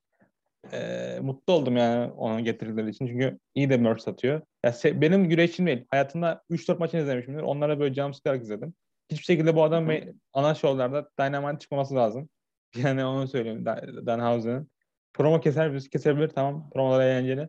Ee, 0.72 1.18
mutlu 1.22 1.52
oldum 1.52 1.76
yani 1.76 2.12
onun 2.12 2.44
getirdikleri 2.44 2.90
için. 2.90 3.06
Çünkü 3.06 3.38
iyi 3.54 3.70
de 3.70 3.76
merch 3.76 4.02
satıyor. 4.02 4.40
Ya 4.64 4.70
se- 4.70 5.00
benim 5.00 5.28
güreşim 5.28 5.66
değil. 5.66 5.84
Hayatımda 5.90 6.42
3-4 6.50 6.78
maçını 6.78 7.00
izlemişimdir. 7.00 7.42
Onlara 7.42 7.80
böyle 7.80 7.94
cam 7.94 8.14
sıkarak 8.14 8.42
izledim. 8.42 8.74
Hiçbir 9.10 9.24
şekilde 9.24 9.56
bu 9.56 9.62
adam 9.64 9.90
ana 10.32 10.54
şovlarda 10.54 11.08
Dynamite 11.20 11.58
çıkmaması 11.58 11.94
lazım. 11.94 12.28
Yani 12.76 13.04
onu 13.04 13.28
söyleyeyim 13.28 13.64
Dan 13.64 14.06
Danhausen'ın. 14.06 14.70
Promo 15.12 15.40
keser, 15.40 15.80
kesebilir 15.80 16.28
tamam. 16.28 16.70
Promolar 16.70 17.04
eğlenceli. 17.04 17.48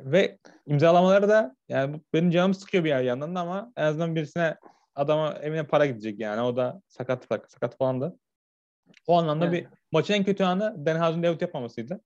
Ve 0.00 0.38
imzalamaları 0.66 1.28
da 1.28 1.56
yani 1.68 2.00
benim 2.14 2.30
canım 2.30 2.54
sıkıyor 2.54 2.84
bir 2.84 2.88
yer 2.88 3.02
yandan 3.02 3.34
da 3.34 3.40
ama 3.40 3.72
en 3.76 3.82
azından 3.82 4.16
birisine 4.16 4.56
adama 4.94 5.34
evine 5.34 5.66
para 5.66 5.86
gidecek 5.86 6.20
yani. 6.20 6.40
O 6.40 6.56
da 6.56 6.82
sakat 6.88 7.26
sakat 7.48 7.78
falan 7.78 8.00
da. 8.00 8.16
O 9.06 9.18
anlamda 9.18 9.46
evet. 9.46 9.64
bir 9.64 9.68
maçın 9.94 10.14
en 10.14 10.24
kötü 10.24 10.44
anı 10.44 10.86
Den 10.86 10.96
Hazard'ın 10.96 11.22
debut 11.22 11.42
yapmamasıydı. 11.42 12.00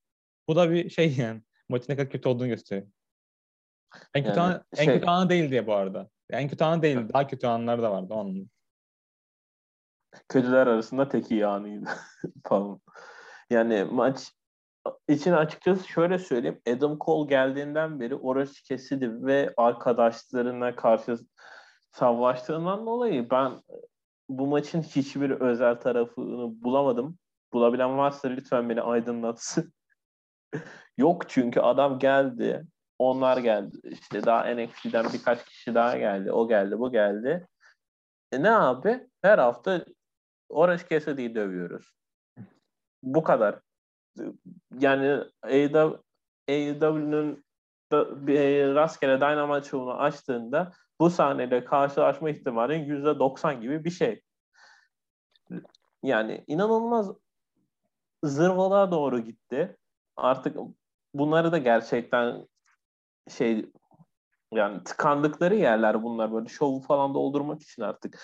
Bu 0.49 0.57
da 0.57 0.71
bir 0.71 0.91
şey 0.91 1.17
yani. 1.17 1.43
Maçın 1.69 1.93
ne 1.93 1.97
kadar 1.97 2.11
kötü 2.11 2.29
olduğunu 2.29 2.49
gösteriyor. 2.49 2.87
En 4.15 4.25
kötü, 4.25 4.39
yani, 4.39 4.55
anı, 4.55 4.65
şey... 4.77 4.87
en 4.87 4.93
kötü 4.93 5.07
anı 5.07 5.31
değil 5.31 5.51
diye 5.51 5.67
bu 5.67 5.75
arada. 5.75 6.11
En 6.31 6.49
kötü 6.49 6.65
anı 6.65 6.83
değil. 6.83 6.99
Daha 7.13 7.27
kötü 7.27 7.47
anlar 7.47 7.83
da 7.83 7.91
vardı 7.91 8.15
o 8.15 8.19
anlamda. 8.19 8.49
Kötüler 10.29 10.67
arasında 10.67 11.09
tek 11.09 11.31
iyi 11.31 11.47
anıydı 11.47 11.91
falan. 12.49 12.81
Yani 13.51 13.85
maç 13.85 14.33
için 15.09 15.33
açıkçası 15.33 15.89
şöyle 15.89 16.19
söyleyeyim. 16.19 16.61
Adam 16.69 16.99
Cole 17.01 17.29
geldiğinden 17.29 18.01
beri 18.01 18.15
orası 18.15 18.63
kesildi 18.63 19.27
ve 19.27 19.55
arkadaşlarına 19.57 20.77
karşı 20.77 21.17
savaştığından 21.93 22.87
dolayı 22.87 23.31
ben 23.31 23.63
bu 24.29 24.47
maçın 24.47 24.83
hiçbir 24.83 25.31
özel 25.31 25.75
tarafını 25.75 26.63
bulamadım. 26.63 27.19
Bulabilen 27.53 27.99
varsa 27.99 28.29
lütfen 28.29 28.69
beni 28.69 28.83
aydınlatsın. 28.83 29.73
Yok 30.99 31.29
çünkü 31.29 31.61
adam 31.61 31.99
geldi. 31.99 32.67
Onlar 32.99 33.37
geldi. 33.37 33.77
İşte 33.85 34.25
daha 34.25 34.55
NXT'den 34.55 35.07
birkaç 35.13 35.45
kişi 35.45 35.75
daha 35.75 35.99
geldi. 35.99 36.33
O 36.33 36.49
geldi, 36.49 36.79
bu 36.79 36.93
geldi. 36.93 37.49
E 38.33 38.43
ne 38.43 38.51
abi? 38.51 39.09
Her 39.23 39.39
hafta 39.39 39.85
Orange 40.49 40.83
Cassidy'yi 40.91 41.35
dövüyoruz. 41.35 41.95
Bu 43.03 43.23
kadar. 43.23 43.61
Yani 44.79 45.25
AEW'nun 46.49 47.45
bir 47.93 48.75
rastgele 48.75 49.21
Dynamite 49.21 49.69
şovunu 49.69 50.01
açtığında 50.01 50.73
bu 51.01 51.11
sahnede 51.11 51.65
karşılaşma 51.65 52.31
ihtimalin 52.31 52.85
%90 52.85 53.61
gibi 53.61 53.85
bir 53.85 53.91
şey. 53.91 54.23
Yani 56.03 56.45
inanılmaz 56.47 57.13
zırvalığa 58.23 58.91
doğru 58.91 59.21
gitti. 59.21 59.77
Artık 60.17 60.57
bunları 61.15 61.53
da 61.53 61.59
gerçekten 61.59 62.49
şey 63.29 63.67
yani 64.53 64.85
tıkandıkları 64.85 65.55
yerler 65.55 66.03
bunlar 66.03 66.33
böyle 66.33 66.49
şovu 66.49 66.81
falan 66.81 67.15
doldurmak 67.15 67.63
için 67.63 67.83
artık. 67.83 68.19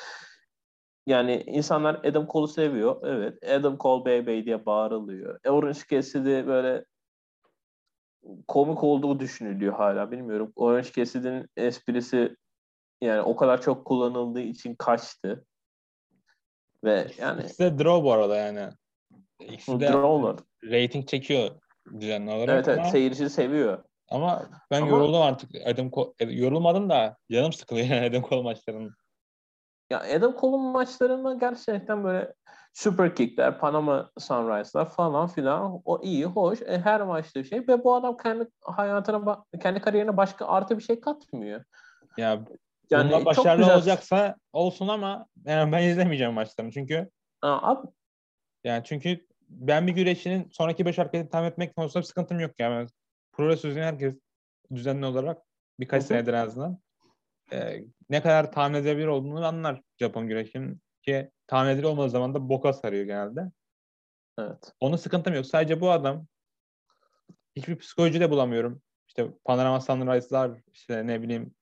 Yani 1.06 1.42
insanlar 1.46 1.94
Adam 1.94 2.26
Cole'u 2.26 2.48
seviyor. 2.48 3.00
Evet. 3.06 3.50
Adam 3.50 3.78
Cole 3.78 4.04
Bey 4.04 4.26
Bey 4.26 4.44
diye 4.44 4.66
bağırılıyor. 4.66 5.40
Orange 5.46 5.80
Cassidy 5.90 6.46
böyle 6.46 6.84
komik 8.48 8.84
olduğu 8.84 9.20
düşünülüyor 9.20 9.74
hala. 9.74 10.10
Bilmiyorum. 10.10 10.52
Orange 10.56 10.92
Cassidy'nin 10.92 11.48
esprisi 11.56 12.36
yani 13.00 13.22
o 13.22 13.36
kadar 13.36 13.62
çok 13.62 13.84
kullanıldığı 13.84 14.40
için 14.40 14.74
kaçtı. 14.74 15.44
Ve 16.84 17.06
yani 17.18 17.42
İkisi 17.42 17.58
de 17.58 17.78
draw 17.78 18.04
bu 18.04 18.12
arada 18.12 18.36
yani. 18.36 18.70
İkisi 19.52 19.80
de 19.80 19.88
Draw'lar. 19.88 20.36
rating 20.64 21.08
çekiyor 21.08 21.50
düzenli 22.00 22.30
olarak. 22.30 22.48
Evet 22.48 22.68
evet 22.68 22.86
seyirci 22.86 23.30
seviyor. 23.30 23.84
Ama 24.08 24.42
ben 24.70 24.82
ama, 24.82 24.90
yoruldum 24.90 25.22
artık. 25.22 25.50
Adam 25.66 25.90
Cole, 25.90 26.12
yorulmadım 26.20 26.90
da 26.90 27.16
canım 27.32 27.52
sıkılıyor 27.52 27.86
yani 27.90 28.06
Adam 28.06 28.22
Cole 28.28 28.42
maçlarının. 28.42 28.94
Ya 29.90 30.00
Adam 30.00 30.36
Cole'un 30.40 30.72
maçlarında 30.72 31.34
gerçekten 31.34 32.04
böyle 32.04 32.34
super 32.72 33.14
kickler, 33.14 33.58
Panama 33.58 34.10
Sunrise'lar 34.18 34.90
falan 34.90 35.26
filan 35.26 35.80
o 35.84 36.02
iyi, 36.02 36.24
hoş. 36.24 36.62
E, 36.62 36.78
her 36.78 37.02
maçta 37.02 37.40
bir 37.40 37.44
şey 37.44 37.68
ve 37.68 37.84
bu 37.84 37.94
adam 37.94 38.16
kendi 38.16 38.48
hayatına, 38.62 39.44
kendi 39.62 39.80
kariyerine 39.80 40.16
başka 40.16 40.46
artı 40.46 40.78
bir 40.78 40.82
şey 40.82 41.00
katmıyor. 41.00 41.64
Ya 42.16 42.44
yani 42.90 43.08
Bunlar 43.10 43.24
başarılı 43.24 43.56
güzel... 43.56 43.76
olacaksa 43.76 44.36
olsun 44.52 44.88
ama 44.88 45.26
yani 45.44 45.72
ben 45.72 45.82
izlemeyeceğim 45.82 46.32
maçlarını 46.32 46.72
çünkü 46.72 47.10
Aa, 47.42 47.70
abi. 47.70 47.88
yani 48.64 48.82
çünkü 48.84 49.26
ben 49.48 49.86
bir 49.86 49.92
güreşinin 49.92 50.48
sonraki 50.52 50.86
beş 50.86 50.98
hareketi 50.98 51.30
tahmin 51.30 51.48
etmek 51.48 51.76
konusunda 51.76 52.02
bir 52.02 52.06
sıkıntım 52.06 52.40
yok 52.40 52.52
yani. 52.58 52.86
Pro 53.32 53.56
herkes 53.74 54.14
düzenli 54.74 55.06
olarak 55.06 55.42
birkaç 55.80 56.00
Hı-hı. 56.00 56.08
senedir 56.08 56.32
en 56.32 56.46
azından 56.46 56.78
e, 57.52 57.84
ne 58.10 58.22
kadar 58.22 58.52
tahmin 58.52 58.78
edebilir 58.78 59.06
olduğunu 59.06 59.46
anlar 59.46 59.82
Japon 60.00 60.28
güreşinin 60.28 60.80
ki 61.02 61.30
tahmin 61.46 61.70
edilir 61.70 61.84
olmadığı 61.84 62.10
zaman 62.10 62.34
da 62.34 62.48
boka 62.48 62.72
sarıyor 62.72 63.04
genelde. 63.04 63.50
Evet. 64.38 64.72
Onun 64.80 64.96
sıkıntım 64.96 65.34
yok. 65.34 65.46
Sadece 65.46 65.80
bu 65.80 65.90
adam 65.90 66.26
hiçbir 67.56 67.78
psikoloji 67.78 68.20
de 68.20 68.30
bulamıyorum. 68.30 68.82
İşte 69.08 69.26
Panorama 69.44 69.80
Sunrise'lar 69.80 70.50
işte 70.72 71.06
ne 71.06 71.22
bileyim 71.22 71.54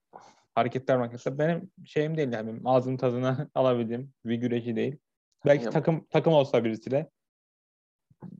hareketler 0.55 0.97
makinesi 0.97 1.39
benim 1.39 1.71
şeyim 1.85 2.17
değil 2.17 2.31
yani 2.31 2.61
ağzının 2.65 2.97
tadını 2.97 3.49
alabildiğim 3.55 4.13
bir 4.25 4.35
güreşi 4.35 4.75
değil. 4.75 4.97
Belki 5.45 5.69
takım 5.69 6.05
takım 6.09 6.33
olsa 6.33 6.63
birisiyle 6.63 7.09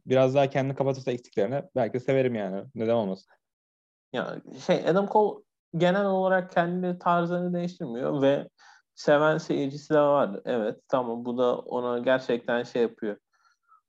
biraz 0.05 0.35
daha 0.35 0.49
kendini 0.49 0.75
kapatırsa 0.75 1.11
eksiklerini 1.11 1.63
belki 1.75 1.99
severim 1.99 2.35
yani. 2.35 2.65
Neden 2.75 2.93
olmasın? 2.93 3.33
Ya 4.13 4.41
şey 4.65 4.89
Adam 4.89 5.07
Cole 5.07 5.43
genel 5.77 6.05
olarak 6.05 6.51
kendi 6.51 6.99
tarzını 6.99 7.53
değiştirmiyor 7.53 8.21
ve 8.21 8.49
seven 8.95 9.37
seyircisi 9.37 9.93
de 9.93 9.99
var. 9.99 10.39
Evet 10.45 10.79
tamam 10.87 11.25
bu 11.25 11.37
da 11.37 11.57
ona 11.57 11.99
gerçekten 11.99 12.63
şey 12.63 12.81
yapıyor. 12.81 13.17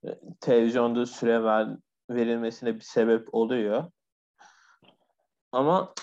E, 0.06 0.08
televizyonda 0.40 1.06
süre 1.06 1.44
ver, 1.44 1.68
verilmesine 2.10 2.74
bir 2.74 2.80
sebep 2.80 3.34
oluyor. 3.34 3.84
Ama 5.52 5.94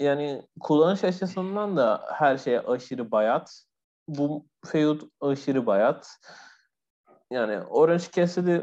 yani 0.00 0.42
kullanış 0.60 1.04
açısından 1.04 1.76
da 1.76 2.04
her 2.12 2.38
şey 2.38 2.58
aşırı 2.58 3.10
bayat. 3.10 3.64
Bu 4.08 4.46
feud 4.66 5.00
aşırı 5.20 5.66
bayat. 5.66 6.18
Yani 7.30 7.60
Orange 7.60 8.04
Cassidy 8.12 8.58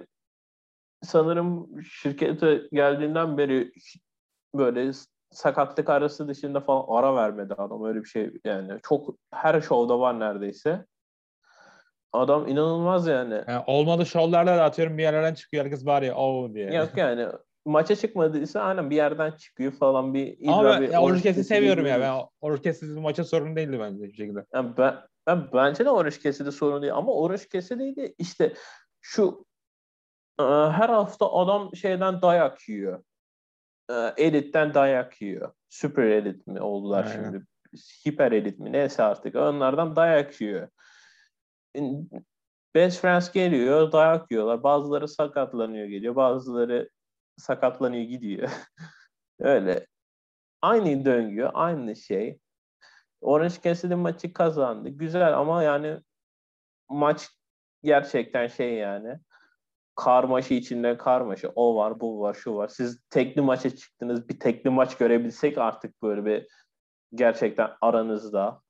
sanırım 1.03 1.81
şirkete 1.83 2.61
geldiğinden 2.71 3.37
beri 3.37 3.71
böyle 4.55 4.91
sakatlık 5.31 5.89
arası 5.89 6.27
dışında 6.27 6.61
falan 6.61 6.85
ara 6.87 7.15
vermedi 7.15 7.53
adam 7.53 7.85
öyle 7.85 7.99
bir 7.99 8.07
şey 8.09 8.31
yani 8.45 8.79
çok 8.83 9.15
her 9.33 9.61
şovda 9.61 9.99
var 9.99 10.19
neredeyse. 10.19 10.85
Adam 12.13 12.47
inanılmaz 12.47 13.07
yani. 13.07 13.43
yani 13.47 13.63
olmadı 13.67 14.05
şovlarda 14.05 14.57
da 14.57 14.63
atıyorum 14.63 14.97
bir 14.97 15.03
yerlerden 15.03 15.33
çıkıyor 15.33 15.63
herkes 15.65 15.85
var 15.85 16.01
ya 16.01 16.15
oh 16.15 16.53
diye. 16.53 16.73
Yok 16.73 16.89
yani 16.97 17.27
maça 17.65 17.95
çıkmadıysa 17.95 18.61
aynen 18.61 18.89
bir 18.89 18.95
yerden 18.95 19.31
çıkıyor 19.31 19.71
falan 19.71 20.13
bir 20.13 20.37
Ama 20.47 20.81
ben 20.81 20.93
Oruç 20.93 21.45
seviyorum 21.45 21.85
ya. 21.85 21.99
Ben 21.99 22.13
Oruç 22.41 22.81
maça 22.81 23.23
sorun 23.23 23.55
değildi 23.55 23.79
bence 23.79 24.03
bir 24.03 24.13
şekilde. 24.13 24.45
Yani 24.53 24.77
ben, 24.77 24.95
ben 25.27 25.47
bence 25.53 25.85
de 25.85 25.89
Oruç 25.89 26.25
de 26.25 26.51
sorun 26.51 26.81
değil 26.81 26.93
ama 26.93 27.13
Oruç 27.13 27.49
Cassidy'de 27.49 28.13
işte 28.17 28.53
şu 29.01 29.45
her 30.47 30.89
hafta 30.89 31.33
adam 31.33 31.75
şeyden 31.75 32.21
dayak 32.21 32.69
yiyor. 32.69 33.03
E, 33.89 33.93
Elit'ten 34.17 34.73
dayak 34.73 35.21
yiyor. 35.21 35.53
Süper 35.69 36.03
elit 36.03 36.47
mi 36.47 36.61
oldular 36.61 37.03
Aynen. 37.03 37.23
şimdi? 37.23 37.45
Hiper 38.05 38.31
elit 38.31 38.59
mi? 38.59 38.71
Neyse 38.71 39.03
artık. 39.03 39.35
Onlardan 39.35 39.95
dayak 39.95 40.41
yiyor. 40.41 40.69
Best 42.75 43.01
Friends 43.01 43.31
geliyor, 43.31 43.91
dayak 43.91 44.31
yiyorlar. 44.31 44.63
Bazıları 44.63 45.07
sakatlanıyor 45.07 45.87
geliyor. 45.87 46.15
Bazıları 46.15 46.89
sakatlanıyor 47.37 48.03
gidiyor. 48.03 48.49
Öyle. 49.39 49.87
Aynı 50.61 51.05
döngü, 51.05 51.45
aynı 51.45 51.95
şey. 51.95 52.39
Orange 53.21 53.55
Cassidy 53.63 53.95
maçı 53.95 54.33
kazandı. 54.33 54.89
Güzel 54.89 55.37
ama 55.37 55.63
yani 55.63 55.99
maç 56.89 57.29
gerçekten 57.83 58.47
şey 58.47 58.73
yani 58.73 59.19
karmaşı 59.99 60.53
içinde 60.53 60.97
karmaşı. 60.97 61.51
O 61.55 61.75
var, 61.75 61.99
bu 61.99 62.21
var, 62.21 62.33
şu 62.33 62.55
var. 62.55 62.67
Siz 62.67 62.99
tekli 63.09 63.41
maça 63.41 63.75
çıktınız. 63.75 64.29
Bir 64.29 64.39
tekli 64.39 64.69
maç 64.69 64.97
görebilsek 64.97 65.57
artık 65.57 66.01
böyle 66.01 66.25
bir 66.25 66.47
gerçekten 67.13 67.71
aranızda. 67.81 68.61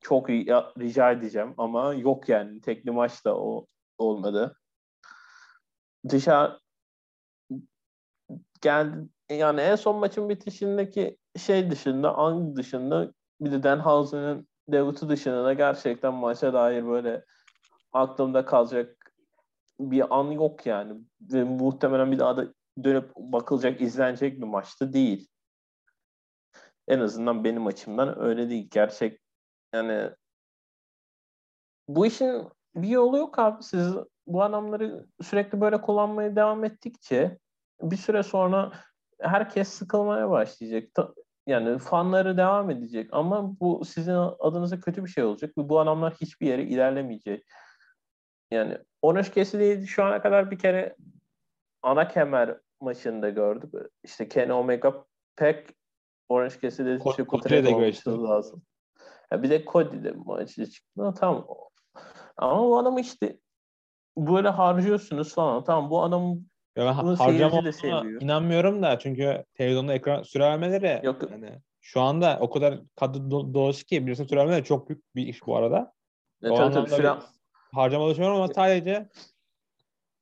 Çok 0.00 0.30
rica 0.30 1.10
edeceğim 1.10 1.54
ama 1.58 1.94
yok 1.94 2.28
yani. 2.28 2.60
Tekli 2.60 2.90
maç 2.90 3.24
da 3.24 3.38
o 3.38 3.66
olmadı. 3.98 4.56
Dışarı 6.08 6.60
geldi 8.60 9.08
yani 9.30 9.60
en 9.60 9.76
son 9.76 9.96
maçın 9.96 10.28
bitişindeki 10.28 11.18
şey 11.38 11.70
dışında, 11.70 12.14
Ang 12.14 12.56
dışında 12.56 13.12
bir 13.40 13.52
de 13.52 13.62
Denhausen'ın 13.62 14.48
debutu 14.68 15.08
dışında 15.08 15.44
da 15.44 15.52
gerçekten 15.52 16.14
maça 16.14 16.52
dair 16.52 16.86
böyle 16.86 17.24
aklımda 17.92 18.44
kalacak 18.44 18.97
bir 19.80 20.18
an 20.18 20.30
yok 20.30 20.66
yani. 20.66 21.00
Ve 21.20 21.44
muhtemelen 21.44 22.12
bir 22.12 22.18
daha 22.18 22.36
da 22.36 22.54
dönüp 22.84 23.10
bakılacak, 23.16 23.80
izlenecek 23.80 24.38
bir 24.38 24.46
maçtı 24.46 24.92
değil. 24.92 25.28
En 26.88 27.00
azından 27.00 27.44
benim 27.44 27.66
açımdan 27.66 28.20
öyle 28.20 28.50
değil. 28.50 28.68
Gerçek 28.70 29.20
yani 29.74 30.10
bu 31.88 32.06
işin 32.06 32.48
bir 32.74 32.88
yolu 32.88 33.18
yok 33.18 33.38
abi. 33.38 33.62
Siz 33.62 33.94
bu 34.26 34.42
adamları 34.42 35.06
sürekli 35.22 35.60
böyle 35.60 35.80
kullanmaya 35.80 36.36
devam 36.36 36.64
ettikçe 36.64 37.38
bir 37.82 37.96
süre 37.96 38.22
sonra 38.22 38.72
herkes 39.20 39.68
sıkılmaya 39.68 40.30
başlayacak. 40.30 40.90
yani 41.46 41.78
fanları 41.78 42.36
devam 42.36 42.70
edecek 42.70 43.08
ama 43.12 43.60
bu 43.60 43.84
sizin 43.84 44.16
adınıza 44.38 44.80
kötü 44.80 45.04
bir 45.04 45.10
şey 45.10 45.24
olacak 45.24 45.58
ve 45.58 45.68
bu 45.68 45.80
adamlar 45.80 46.14
hiçbir 46.14 46.46
yere 46.46 46.62
ilerlemeyecek. 46.64 47.46
Yani 48.50 48.78
Orange 49.02 49.30
Cassidy'yi 49.34 49.86
şu 49.86 50.04
ana 50.04 50.22
kadar 50.22 50.50
bir 50.50 50.58
kere 50.58 50.96
ana 51.82 52.08
kemer 52.08 52.58
maçında 52.80 53.28
gördük. 53.28 53.74
İşte 54.04 54.28
Kenny 54.28 54.52
Omega 54.52 55.04
pek 55.36 55.66
Orange 56.28 56.54
Cassidy'de 56.62 56.98
triple 56.98 57.40
threat 57.40 57.66
olması 57.66 58.24
lazım. 58.24 58.62
Ya 59.32 59.42
bir 59.42 59.50
de 59.50 59.64
Cody 59.64 60.04
de 60.04 60.10
maçta 60.10 60.66
çıktı. 60.66 61.14
Tamam. 61.20 61.46
Ama 62.36 62.64
bu 62.64 62.78
adamı 62.78 63.00
işte 63.00 63.38
böyle 64.16 64.48
harcıyorsunuz 64.48 65.34
falan. 65.34 65.64
Tamam 65.64 65.90
bu 65.90 66.02
adam 66.02 66.38
ya 66.76 66.96
harcama 66.96 67.64
de 67.64 67.72
seviyor. 67.72 68.22
inanmıyorum 68.22 68.82
da 68.82 68.98
çünkü 68.98 69.44
televizyonda 69.54 69.94
ekran 69.94 70.22
süre 70.22 70.44
vermeleri 70.44 71.06
Yok. 71.06 71.30
yani 71.30 71.60
şu 71.80 72.00
anda 72.00 72.38
o 72.40 72.50
kadar 72.50 72.80
kadro 72.96 73.54
dolusu 73.54 73.84
ki 73.84 74.06
birisine 74.06 74.28
süre 74.28 74.40
vermeleri 74.40 74.64
çok 74.64 74.88
büyük 74.88 75.14
bir 75.14 75.26
iş 75.26 75.46
bu 75.46 75.56
arada. 75.56 75.92
E, 76.42 76.48
tabii 76.48 76.74
tabii 76.74 76.90
süre... 76.90 77.12
harcama 77.72 78.10
düşünüyorum 78.10 78.36
ama 78.36 78.48
sadece 78.48 79.08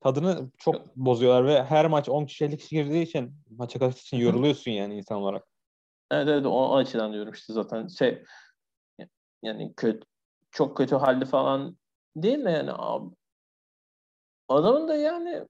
tadını 0.01 0.51
çok 0.59 0.97
bozuyorlar 0.97 1.47
ve 1.47 1.65
her 1.65 1.87
maç 1.87 2.09
10 2.09 2.27
kişilik 2.27 2.61
kişi 2.61 2.77
girdiği 2.77 3.03
için 3.03 3.35
maça 3.51 3.79
karşı 3.79 3.99
için 3.99 4.17
yoruluyorsun 4.17 4.71
yani 4.71 4.97
insan 4.97 5.19
olarak. 5.19 5.47
Evet 6.11 6.29
evet 6.29 6.47
o 6.47 6.77
açıdan 6.77 7.13
diyorum 7.13 7.33
işte 7.33 7.53
zaten 7.53 7.87
şey 7.87 8.25
yani 9.43 9.75
kötü 9.77 10.07
çok 10.51 10.77
kötü 10.77 10.97
halde 10.97 11.25
falan 11.25 11.77
değil 12.17 12.39
mi 12.39 12.53
yani 12.53 12.71
abi 12.73 13.15
adamın 14.49 14.89
da 14.89 14.97
yani 14.97 15.47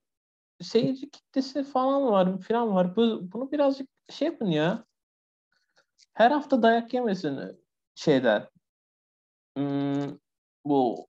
seyirci 0.61 1.09
kitlesi 1.09 1.63
falan 1.63 2.05
var 2.05 2.41
falan 2.41 2.75
var. 2.75 2.95
Bu, 2.95 3.31
bunu 3.33 3.51
birazcık 3.51 3.89
şey 4.09 4.27
yapın 4.27 4.45
ya. 4.45 4.85
Her 6.13 6.31
hafta 6.31 6.63
dayak 6.63 6.93
yemesin 6.93 7.63
şeyden. 7.95 8.49
Hmm, 9.57 10.17
bu 10.65 11.07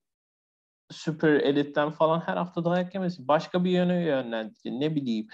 süper 0.90 1.32
elitten 1.32 1.90
falan 1.90 2.20
her 2.20 2.36
hafta 2.36 2.64
dayak 2.64 2.94
yemesin. 2.94 3.28
Başka 3.28 3.64
bir 3.64 3.70
yöne 3.70 4.04
yönlendirin. 4.04 4.80
Ne 4.80 4.94
bileyim. 4.94 5.26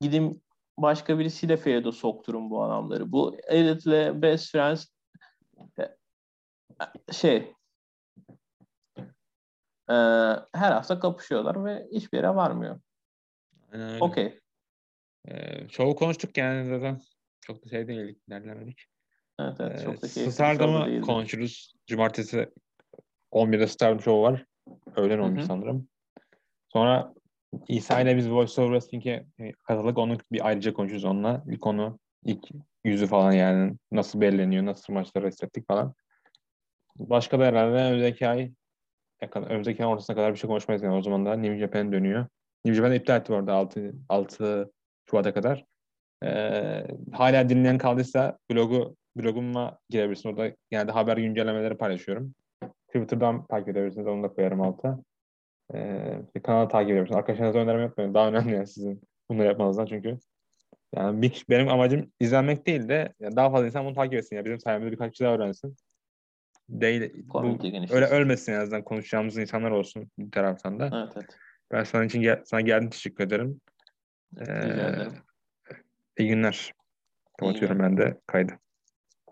Gidin 0.00 0.42
başka 0.78 1.18
birisiyle 1.18 1.56
feyde 1.56 1.92
sokturun 1.92 2.50
bu 2.50 2.62
adamları. 2.62 3.12
Bu 3.12 3.36
elitle 3.46 4.22
best 4.22 4.52
friends 4.52 4.86
e, 5.78 5.96
şey 7.12 7.36
e, 9.90 9.94
her 10.54 10.72
hafta 10.72 11.00
kapışıyorlar 11.00 11.64
ve 11.64 11.88
hiçbir 11.92 12.18
yere 12.18 12.34
varmıyor. 12.34 12.80
Okey. 14.00 14.38
Ee, 15.28 15.68
çoğu 15.68 15.96
konuştuk 15.96 16.38
yani 16.38 16.66
zaten. 16.66 17.00
Çok 17.40 17.64
da 17.64 17.68
şey 17.68 17.88
değil, 17.88 18.18
ilerlemedik. 18.28 18.84
Evet 19.38 19.56
evet. 19.60 19.80
Ee, 19.80 19.84
çok 19.84 20.02
da 20.02 20.08
keyifli 20.08 20.32
Stardom'u 20.32 21.00
konuşuruz. 21.00 21.72
Cumartesi 21.86 22.50
11'de 23.32 23.66
Stardom 23.66 24.00
Show 24.00 24.32
var. 24.32 24.46
Öğlen 24.96 25.18
olmuş 25.18 25.44
sanırım. 25.44 25.88
Sonra 26.72 27.14
İsa 27.68 28.00
ile 28.00 28.16
biz 28.16 28.30
Voice 28.30 28.62
of 28.62 28.68
Wrestling'e 28.68 29.26
e, 29.40 29.52
katıldık. 29.52 29.98
Onu 29.98 30.18
bir 30.32 30.46
ayrıca 30.46 30.72
konuşuruz 30.72 31.04
onunla. 31.04 31.44
İlk 31.48 31.60
konu 31.60 31.98
ilk 32.24 32.48
yüzü 32.84 33.06
falan 33.06 33.32
yani 33.32 33.74
nasıl 33.92 34.20
belirleniyor, 34.20 34.66
nasıl 34.66 34.92
maçları 34.92 35.28
hissettik 35.28 35.68
falan. 35.68 35.94
Başka 36.96 37.40
da 37.40 37.44
herhalde 37.44 37.76
önümüzdeki 37.76 38.28
ay 38.28 38.52
önümüzdeki 39.34 39.84
ay 39.84 39.92
ortasına 39.92 40.16
kadar 40.16 40.32
bir 40.32 40.38
şey 40.38 40.48
konuşmayız 40.48 40.82
yani 40.82 40.94
o 40.94 41.02
zaman 41.02 41.26
da 41.26 41.36
New 41.36 41.58
Japan 41.58 41.92
dönüyor. 41.92 42.26
New 42.64 42.76
Japan 42.76 42.94
iptal 42.94 43.20
etti 43.20 43.32
orada 43.32 43.54
6, 43.54 43.94
6 44.08 44.72
Şubat'a 45.10 45.34
kadar. 45.34 45.64
Ee, 46.24 46.86
hala 47.12 47.48
dinleyen 47.48 47.78
kaldıysa 47.78 48.38
blogu 48.50 48.96
bloguma 49.16 49.78
girebilirsin. 49.90 50.28
Orada 50.28 50.52
genelde 50.70 50.92
haber 50.92 51.16
güncellemeleri 51.16 51.76
paylaşıyorum. 51.76 52.34
Twitter'dan 52.92 53.46
takip 53.46 53.68
edebilirsiniz. 53.68 54.06
Onu 54.06 54.22
da 54.22 54.28
koyarım 54.28 54.60
alta. 54.60 54.98
Ee, 55.74 56.22
kanalı 56.42 56.68
takip 56.68 56.90
edebilirsiniz. 56.90 57.18
Arkadaşlarınıza 57.18 57.58
önerim 57.58 57.80
yapmayın. 57.80 58.14
Daha 58.14 58.28
önemli 58.28 58.54
yani 58.54 58.66
sizin 58.66 59.02
bunları 59.30 59.46
yapmanızdan 59.46 59.86
çünkü. 59.86 60.18
Yani 60.96 61.22
bir, 61.22 61.46
benim 61.50 61.68
amacım 61.68 62.12
izlenmek 62.20 62.66
değil 62.66 62.88
de 62.88 63.12
yani 63.20 63.36
daha 63.36 63.50
fazla 63.50 63.66
insan 63.66 63.84
bunu 63.84 63.94
takip 63.94 64.14
etsin. 64.14 64.36
Ya. 64.36 64.44
Bizim 64.44 64.60
sayemizde 64.60 64.92
birkaç 64.92 65.12
kişi 65.12 65.24
daha 65.24 65.34
öğrensin. 65.34 65.76
Değil, 66.68 67.12
bu, 67.26 67.58
öyle 67.90 68.06
ölmesin 68.06 68.52
en 68.52 68.60
azından 68.60 68.84
konuşacağımız 68.84 69.36
insanlar 69.36 69.70
olsun 69.70 70.10
bir 70.18 70.30
taraftan 70.30 70.80
da. 70.80 70.90
Evet, 71.04 71.12
evet. 71.16 71.38
Ben 71.72 71.84
sana 71.84 72.04
için 72.04 72.22
gel 72.22 72.42
sana 72.44 72.60
geldim 72.60 72.90
teşekkür 72.90 73.24
ederim. 73.24 73.60
Ee, 74.36 74.40
Rica 74.40 74.88
ederim. 74.88 75.12
İyi 76.18 76.28
günler. 76.28 76.72
Kapatıyorum 77.38 77.78
ben 77.78 77.96
de 77.96 78.20
kaydı. 78.26 78.52